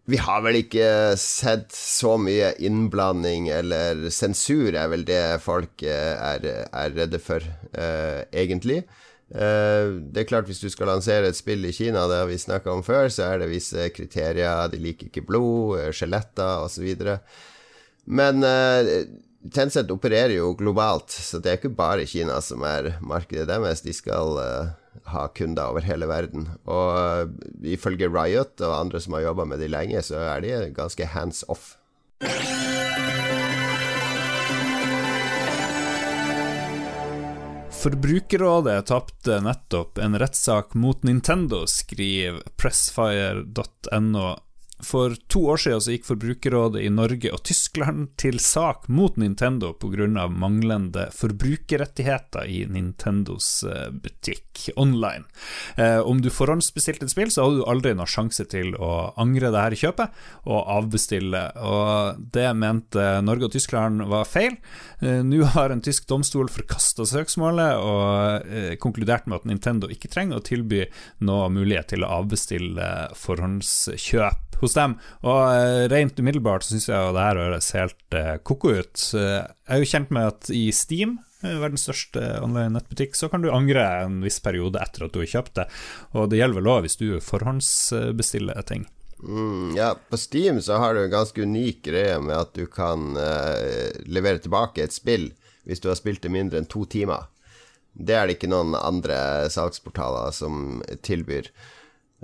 Vi 0.05 0.19
har 0.21 0.43
vel 0.45 0.59
ikke 0.59 1.15
sett 1.17 1.71
så 1.73 2.13
mye 2.21 2.51
innblanding 2.61 3.47
eller 3.49 4.05
sensur, 4.13 4.75
er 4.77 4.91
vel 4.91 5.01
det 5.07 5.41
folk 5.41 5.81
eh, 5.81 6.13
er, 6.13 6.45
er 6.69 6.93
redde 6.93 7.17
for, 7.23 7.41
eh, 7.73 8.21
egentlig. 8.29 8.83
Eh, 9.33 9.89
det 10.13 10.21
er 10.21 10.27
klart 10.29 10.45
Hvis 10.45 10.61
du 10.61 10.69
skal 10.69 10.91
lansere 10.93 11.31
et 11.31 11.37
spill 11.37 11.65
i 11.65 11.73
Kina, 11.73 12.05
det 12.05 12.21
har 12.21 12.29
vi 12.29 12.37
snakka 12.37 12.69
om 12.69 12.85
før, 12.85 13.09
så 13.09 13.31
er 13.31 13.41
det 13.41 13.49
visse 13.49 13.89
kriterier. 13.89 14.69
De 14.69 14.77
liker 14.77 15.09
ikke 15.09 15.25
blod, 15.25 15.81
skjeletter 15.89 16.67
osv. 16.67 16.85
Men 18.05 18.45
eh, 18.45 18.93
Tencent 19.53 19.89
opererer 19.93 20.37
jo 20.37 20.53
globalt, 20.57 21.09
så 21.09 21.41
det 21.41 21.49
er 21.49 21.57
ikke 21.59 21.73
bare 21.73 22.05
Kina 22.09 22.37
som 22.45 22.61
er 22.65 22.95
markedet 23.01 23.49
deres. 23.49 23.81
De 23.81 23.93
skal 23.93 24.37
ha 25.11 25.27
kunder 25.35 25.71
over 25.73 25.85
hele 25.85 26.07
verden. 26.09 26.49
Og 26.65 26.89
uh, 26.95 27.33
ifølge 27.63 28.09
Riot 28.11 28.61
og 28.61 28.77
andre 28.79 29.01
som 29.03 29.17
har 29.17 29.27
jobba 29.29 29.47
med 29.49 29.63
de 29.63 29.71
lenge, 29.71 30.01
så 30.05 30.21
er 30.35 30.45
de 30.45 30.53
ganske 30.75 31.09
hands 31.15 31.43
off. 31.51 31.75
Forbrukerrådet 37.85 38.79
tapte 38.89 39.35
nettopp 39.45 39.99
en 40.01 40.17
rettssak 40.17 40.73
mot 40.73 41.03
Nintendo, 41.05 41.67
skriver 41.69 42.41
pressfire.no 42.57 44.31
for 44.85 45.15
to 45.31 45.41
år 45.53 45.61
siden 45.61 45.81
så 45.81 45.95
gikk 45.95 46.07
Forbrukerrådet 46.07 46.83
i 46.85 46.91
Norge 46.93 47.31
og 47.33 47.41
Tyskland 47.47 48.11
til 48.21 48.39
sak 48.43 48.87
mot 48.87 49.17
Nintendo 49.19 49.73
pga. 49.73 50.27
manglende 50.29 51.07
forbrukerrettigheter 51.15 52.45
i 52.45 52.65
Nintendos 52.69 53.63
eh, 53.63 53.89
butikk 53.91 54.69
online. 54.75 55.25
Eh, 55.75 55.99
om 55.99 56.21
du 56.21 56.29
forhåndsbestilte 56.29 57.07
et 57.07 57.13
spill, 57.13 57.31
så 57.33 57.45
hadde 57.45 57.61
du 57.61 57.69
aldri 57.69 57.95
noen 57.95 58.09
sjanse 58.09 58.45
til 58.51 58.75
å 58.75 59.11
angre 59.21 59.51
det 59.53 59.63
her 59.63 59.77
kjøpet 59.81 60.23
og 60.45 60.71
avbestille. 60.77 61.43
Og 61.65 62.21
det 62.35 62.47
mente 62.57 63.05
Norge 63.25 63.49
og 63.49 63.55
Tyskland 63.55 64.05
var 64.11 64.27
feil. 64.29 64.57
Eh, 65.01 65.21
Nå 65.25 65.43
har 65.55 65.73
en 65.73 65.83
tysk 65.83 66.07
domstol 66.09 66.49
forkasta 66.53 67.07
søksmålet 67.09 67.81
og 67.81 68.47
eh, 68.49 68.73
konkludert 68.81 69.27
med 69.27 69.41
at 69.41 69.49
Nintendo 69.49 69.89
ikke 69.91 70.11
trenger 70.11 70.39
å 70.39 70.45
tilby 70.45 70.85
noe 71.25 71.49
mulighet 71.53 71.93
til 71.93 72.05
å 72.05 72.13
avbestille 72.21 72.91
forhåndskjøp 73.19 74.44
hos 74.61 74.75
dem. 74.77 74.97
Og 75.25 75.39
uh, 75.41 75.85
rent 75.91 76.19
umiddelbart 76.19 76.65
så 76.65 76.75
syns 76.75 76.89
jeg 76.89 77.13
det 77.15 77.27
her 77.27 77.41
høres 77.41 77.71
helt 77.75 78.17
uh, 78.17 78.35
ko-ko 78.45 78.75
ut. 78.79 79.05
Uh, 79.13 79.43
jeg 79.43 79.77
er 79.77 79.83
jo 79.83 79.91
kjent 79.93 80.13
med 80.15 80.31
at 80.33 80.51
i 80.53 80.65
Steam, 80.75 81.19
verdens 81.45 81.85
største 81.85 82.21
online 82.41 82.73
nettbutikk, 82.73 83.13
så 83.17 83.29
kan 83.29 83.43
du 83.43 83.51
angre 83.53 83.83
en 84.01 84.21
viss 84.25 84.39
periode 84.41 84.81
etter 84.81 85.05
at 85.05 85.13
du 85.13 85.21
har 85.21 85.31
kjøpt 85.35 85.57
det. 85.59 85.67
Og 86.17 86.29
det 86.31 86.39
gjelder 86.41 86.61
vel 86.61 86.71
òg 86.73 86.85
hvis 86.87 86.97
du 87.01 87.07
forhåndsbestiller 87.21 88.65
ting. 88.65 88.87
Mm, 89.21 89.75
ja, 89.77 89.93
på 90.09 90.17
Steam 90.19 90.57
så 90.61 90.79
har 90.81 90.95
du 90.95 91.03
en 91.03 91.13
ganske 91.13 91.45
unik 91.45 91.85
greie 91.85 92.17
med 92.21 92.35
at 92.35 92.57
du 92.57 92.65
kan 92.69 93.13
levere 94.09 94.41
tilbake 94.41 94.83
et 94.83 94.95
spill 94.95 95.29
hvis 95.65 95.81
du 95.81 95.87
har 95.89 95.97
spilt 95.97 96.25
det 96.25 96.33
mindre 96.33 96.61
enn 96.61 96.69
to 96.69 96.83
timer. 96.89 97.29
Det 97.95 98.15
er 98.15 98.27
det 98.27 98.35
ikke 98.35 98.51
noen 98.51 98.75
andre 98.75 99.17
salgsportaler 99.53 100.33
som 100.35 100.81
tilbyr. 101.05 101.47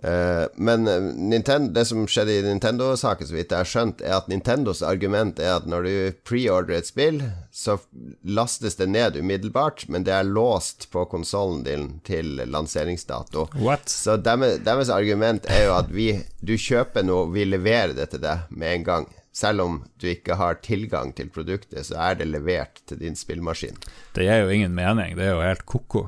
Uh, 0.01 0.47
men 0.55 0.87
eh, 0.87 1.01
Nintendo, 1.01 1.73
det 1.73 1.83
som 1.85 2.07
skjedde 2.09 2.33
i 2.33 2.41
Nintendo-saken, 2.41 3.27
så 3.27 3.35
vidt 3.35 3.51
jeg 3.53 3.61
har 3.61 3.69
skjønt, 3.69 4.01
er 4.01 4.15
at 4.17 4.31
Nintendos 4.31 4.81
argument 4.81 5.37
er 5.37 5.59
at 5.59 5.67
når 5.69 5.85
du 5.85 6.21
preordrer 6.25 6.79
et 6.79 6.89
spill, 6.89 7.19
så 7.53 7.77
lastes 8.25 8.79
det 8.79 8.89
ned 8.89 9.19
umiddelbart, 9.21 9.85
men 9.93 10.07
det 10.07 10.15
er 10.17 10.25
låst 10.25 10.89
på 10.93 11.05
konsollen 11.11 11.61
din 11.67 11.87
til 12.07 12.41
lanseringsdato. 12.49 13.45
What? 13.61 13.93
Så 13.93 14.17
deres, 14.17 14.63
deres, 14.65 14.89
argument 14.89 15.45
er 15.45 15.67
jo 15.67 15.77
at 15.77 15.93
vi, 15.93 16.15
du 16.41 16.55
kjøper 16.57 17.05
noe, 17.05 17.29
vi 17.35 17.45
leverer 17.45 17.93
det 17.97 18.09
til 18.15 18.25
deg 18.25 18.49
med 18.49 18.79
en 18.79 18.87
gang. 18.89 19.07
Selv 19.31 19.63
om 19.63 19.77
du 20.01 20.09
ikke 20.11 20.35
har 20.35 20.57
tilgang 20.65 21.13
til 21.15 21.29
produktet, 21.31 21.85
så 21.87 22.01
er 22.09 22.17
det 22.19 22.31
levert 22.33 22.81
til 22.89 22.99
din 22.99 23.15
spillmaskin. 23.15 23.77
Det 24.17 24.25
gir 24.25 24.43
jo 24.43 24.51
ingen 24.51 24.73
mening, 24.75 25.13
det 25.15 25.29
er 25.29 25.37
jo 25.37 25.45
helt 25.45 25.63
ko-ko. 25.69 26.07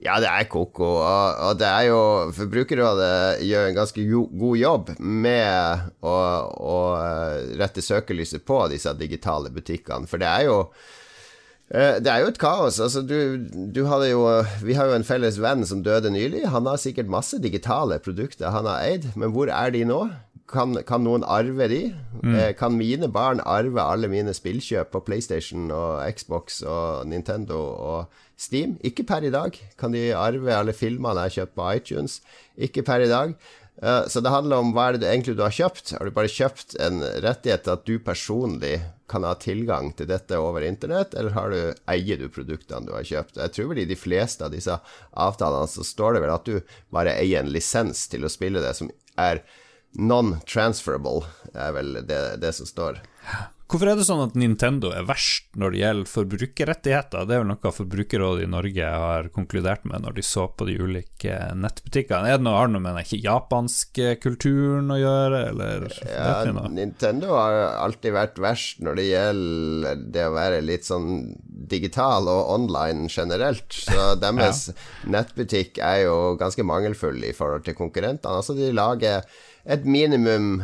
Ja, 0.00 0.16
det 0.22 0.30
er 0.30 0.46
koko. 0.48 0.86
Og, 0.96 1.40
og 1.44 1.58
det 1.60 1.68
er 1.68 1.88
jo 1.90 2.00
Forbrukerrådet 2.36 3.42
gjør 3.44 3.66
en 3.68 3.76
ganske 3.76 4.04
god 4.08 4.56
jobb 4.60 4.94
med 4.98 5.90
å, 6.00 6.14
å 6.56 6.78
eh, 6.96 7.50
rette 7.60 7.84
søkelyset 7.84 8.46
på 8.48 8.62
disse 8.72 8.94
digitale 8.96 9.52
butikkene. 9.52 10.08
For 10.08 10.22
det 10.22 10.30
er 10.30 10.46
jo 10.48 10.56
eh, 11.68 12.00
det 12.00 12.08
er 12.08 12.24
jo 12.24 12.32
et 12.32 12.40
kaos. 12.40 12.80
Altså, 12.80 13.04
du, 13.04 13.44
du 13.76 13.82
jo, 13.84 14.24
vi 14.64 14.78
har 14.78 14.88
jo 14.88 14.96
en 14.96 15.04
felles 15.04 15.36
venn 15.42 15.68
som 15.68 15.84
døde 15.84 16.12
nylig. 16.16 16.46
Han 16.48 16.70
har 16.70 16.80
sikkert 16.80 17.12
masse 17.12 17.36
digitale 17.44 18.00
produkter 18.00 18.56
han 18.56 18.70
har 18.70 18.80
eid, 18.88 19.12
men 19.20 19.36
hvor 19.36 19.52
er 19.52 19.76
de 19.76 19.84
nå? 19.84 20.06
Kan, 20.50 20.74
kan 20.82 21.04
noen 21.06 21.22
arve 21.22 21.68
de? 21.70 21.82
Mm. 22.24 22.32
Eh, 22.34 22.48
kan 22.58 22.74
mine 22.74 23.06
barn 23.12 23.38
arve 23.44 23.84
alle 23.84 24.08
mine 24.10 24.32
spillkjøp 24.34 24.90
på 24.96 25.04
PlayStation 25.06 25.68
og 25.70 26.00
Xbox 26.16 26.64
og 26.64 27.04
Nintendo 27.12 27.60
og 27.60 28.26
Steam. 28.40 28.78
Ikke 28.86 29.04
per 29.08 29.26
i 29.26 29.32
dag. 29.32 29.56
Kan 29.80 29.92
de 29.96 30.10
arve 30.16 30.54
alle 30.56 30.76
filmene 30.76 31.26
jeg 31.26 31.28
har 31.28 31.36
kjøpt 31.40 31.58
på 31.58 31.72
iTunes? 31.76 32.20
Ikke 32.56 32.84
per 32.86 33.04
i 33.04 33.10
dag. 33.10 33.34
Uh, 33.80 34.04
så 34.12 34.20
det 34.20 34.32
handler 34.32 34.60
om 34.60 34.72
hva 34.76 34.90
er 34.90 34.98
det 35.00 35.08
egentlig 35.08 35.36
du 35.38 35.44
har 35.44 35.54
kjøpt. 35.56 35.94
Har 35.96 36.08
du 36.08 36.16
bare 36.16 36.32
kjøpt 36.32 36.76
en 36.84 37.00
rettighet 37.24 37.64
til 37.64 37.76
at 37.76 37.86
du 37.88 37.94
personlig 38.04 38.74
kan 39.10 39.24
ha 39.26 39.32
tilgang 39.40 39.90
til 39.96 40.06
dette 40.10 40.38
over 40.38 40.62
internett, 40.62 41.16
eller 41.18 41.34
har 41.34 41.50
du, 41.50 41.60
eier 41.90 42.20
du 42.20 42.28
produktene 42.30 42.86
du 42.86 42.92
har 42.94 43.06
kjøpt? 43.08 43.40
Jeg 43.40 43.54
tror 43.56 43.72
vel 43.72 43.82
i 43.82 43.88
de 43.90 43.98
fleste 43.98 44.46
av 44.46 44.52
disse 44.54 44.76
avtalene 45.10 45.70
så 45.72 45.86
står 45.86 46.16
det 46.16 46.22
vel 46.24 46.34
at 46.36 46.46
du 46.46 46.76
bare 46.94 47.16
eier 47.18 47.42
en 47.42 47.50
lisens 47.50 48.04
til 48.12 48.24
å 48.24 48.30
spille 48.30 48.62
det, 48.62 48.76
som 48.78 48.92
er 49.18 49.42
non-transferable, 49.98 51.24
er 51.50 51.74
vel 51.74 51.96
det, 52.06 52.20
det 52.44 52.52
som 52.54 52.68
står. 52.68 53.00
Hvorfor 53.70 53.86
er 53.86 54.00
det 54.00 54.04
sånn 54.08 54.24
at 54.24 54.32
Nintendo 54.34 54.88
er 54.90 55.04
verst 55.06 55.44
når 55.54 55.70
det 55.70 55.78
gjelder 55.78 56.10
forbrukerrettigheter? 56.10 57.26
Det 57.28 57.36
er 57.36 57.42
vel 57.44 57.50
noe 57.52 57.70
Forbrukerrådet 57.70 58.42
i 58.42 58.50
Norge 58.50 58.88
har 58.90 59.28
konkludert 59.30 59.84
med 59.86 60.02
når 60.02 60.16
de 60.16 60.24
så 60.26 60.48
på 60.50 60.66
de 60.66 60.74
ulike 60.82 61.36
nettbutikkene. 61.54 62.32
Er 62.32 62.40
det 62.40 62.46
noe, 62.48 62.56
har 62.58 62.66
det 62.66 62.74
noe 62.74 62.82
med 62.82 62.98
den 62.98 63.06
ikke 63.06 63.20
japanske 63.22 64.16
kulturen 64.24 64.90
å 64.90 64.98
gjøre, 64.98 65.42
eller 65.52 65.86
ja, 66.02 66.66
Nintendo 66.66 67.36
har 67.36 67.60
alltid 67.84 68.16
vært 68.16 68.42
verst 68.42 68.82
når 68.82 68.98
det 68.98 69.06
gjelder 69.06 70.02
det 70.18 70.26
å 70.26 70.34
være 70.34 70.60
litt 70.66 70.90
sånn 70.90 71.30
digital 71.70 72.26
og 72.26 72.50
online 72.56 73.06
generelt. 73.06 73.70
Så 73.70 74.16
deres 74.24 74.66
ja. 74.72 74.78
nettbutikk 75.14 75.78
er 75.78 76.08
jo 76.08 76.18
ganske 76.42 76.66
mangelfull 76.66 77.22
i 77.22 77.34
forhold 77.38 77.68
til 77.70 77.78
konkurrentene. 77.78 78.42
Altså, 78.42 78.58
de 78.58 78.74
lager 78.74 79.22
et 79.70 79.86
minimum 79.86 80.56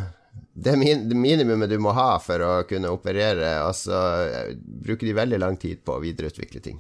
det, 0.57 0.77
min, 0.77 1.09
det 1.09 1.15
minimumet 1.15 1.71
du 1.71 1.79
må 1.79 1.93
ha 1.93 2.17
for 2.23 2.41
å 2.41 2.53
kunne 2.69 2.89
operere, 2.89 3.59
altså 3.61 3.97
bruker 4.57 5.05
de 5.09 5.17
veldig 5.19 5.41
lang 5.43 5.59
tid 5.61 5.83
på 5.85 5.99
å 5.99 6.03
videreutvikle 6.03 6.63
ting. 6.65 6.79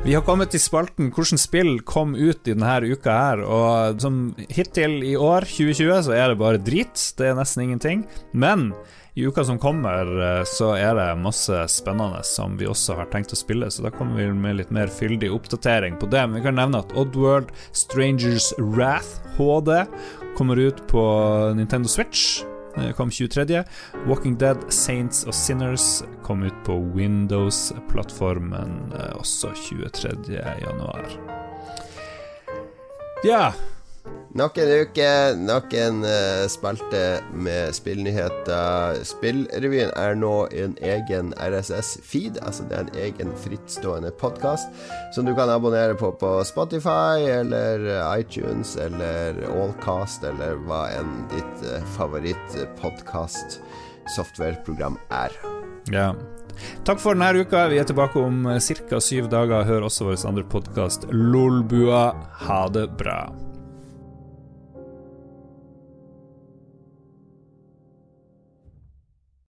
Vi 0.00 0.14
har 0.16 0.24
kommet 0.26 0.50
til 0.50 0.62
spalten 0.62 1.12
'Hvordan 1.12 1.38
spill 1.38 1.74
kom 1.86 2.16
ut 2.16 2.48
i 2.48 2.54
denne 2.56 2.88
uka 2.88 3.12
her', 3.12 3.44
og 3.44 4.00
som 4.00 4.34
hittil 4.48 5.04
i 5.04 5.14
år, 5.14 5.44
2020, 5.44 6.02
så 6.08 6.16
er 6.16 6.28
det 6.32 6.38
bare 6.40 6.58
drit. 6.58 6.96
Det 7.18 7.28
er 7.28 7.36
nesten 7.36 7.62
ingenting. 7.68 8.06
Men 8.32 8.72
i 9.20 9.26
uka 9.26 9.44
som 9.44 9.58
kommer, 9.58 10.22
eh, 10.22 10.44
så 10.44 10.72
er 10.78 10.94
det 10.96 11.08
masse 11.20 11.56
spennende 11.68 12.22
som 12.24 12.56
vi 12.56 12.68
også 12.68 12.96
har 12.96 13.08
tenkt 13.12 13.34
å 13.34 13.38
spille, 13.38 13.68
så 13.70 13.84
da 13.84 13.92
kommer 13.94 14.20
vi 14.20 14.28
med 14.32 14.56
litt 14.56 14.70
mer 14.72 14.92
fyldig 14.92 15.30
oppdatering 15.34 15.98
på 16.00 16.08
det. 16.10 16.22
Men 16.26 16.38
vi 16.38 16.44
kan 16.46 16.56
nevne 16.56 16.80
at 16.80 16.94
Oddworld 16.96 17.52
Strangers 17.76 18.52
Wrath 18.58 19.20
HD 19.36 19.84
kommer 20.38 20.56
ut 20.56 20.80
på 20.88 21.02
Nintendo 21.56 21.88
Switch. 21.88 22.42
Det 22.76 22.94
kom 22.96 23.10
23. 23.10 23.64
Walking 24.06 24.36
Dead, 24.38 24.60
Saints 24.72 25.24
og 25.26 25.34
Sinners 25.34 26.04
kom 26.22 26.44
ut 26.46 26.56
på 26.64 26.76
Windows-plattformen 26.94 28.94
eh, 28.94 29.12
også 29.18 29.52
23. 29.68 30.14
januar. 30.64 31.04
Ja, 33.26 33.50
Nok 34.30 34.60
en 34.62 34.68
uke, 34.84 35.34
nok 35.34 35.72
en 35.74 36.04
uh, 36.06 36.46
spalte 36.46 37.18
med 37.34 37.74
spillnyheter. 37.74 39.02
Spillrevyen 39.02 39.90
er 39.98 40.14
nå 40.14 40.46
en 40.54 40.78
egen 40.86 41.34
RSS-feed, 41.34 42.38
altså 42.38 42.62
det 42.70 42.76
er 42.76 42.84
en 42.84 42.94
egen 43.08 43.32
frittstående 43.42 44.14
podkast 44.22 44.70
som 45.16 45.26
du 45.26 45.34
kan 45.34 45.50
abonnere 45.50 45.98
på 45.98 46.14
på 46.20 46.44
Spotify 46.46 47.26
eller 47.26 47.90
iTunes 48.20 48.76
eller 48.78 49.34
Allcast 49.50 50.22
eller 50.30 50.54
hva 50.62 50.94
enn 50.94 51.26
ditt 51.34 51.58
uh, 51.66 51.82
favoritt-podkast-softwareprogram 51.98 54.94
er. 55.10 55.34
Ja. 55.90 56.14
Takk 56.86 57.02
for 57.02 57.18
denne 57.18 57.34
uka. 57.42 57.66
Vi 57.74 57.82
er 57.82 57.86
tilbake 57.88 58.14
om 58.22 58.46
ca. 58.46 59.00
syv 59.02 59.26
dager. 59.32 59.64
Hør 59.66 59.82
også 59.90 60.04
vår 60.06 60.22
andre 60.30 60.46
podkast 60.46 61.10
Lolbua. 61.10 62.14
Ha 62.46 62.68
det 62.70 62.94
bra. 62.94 63.49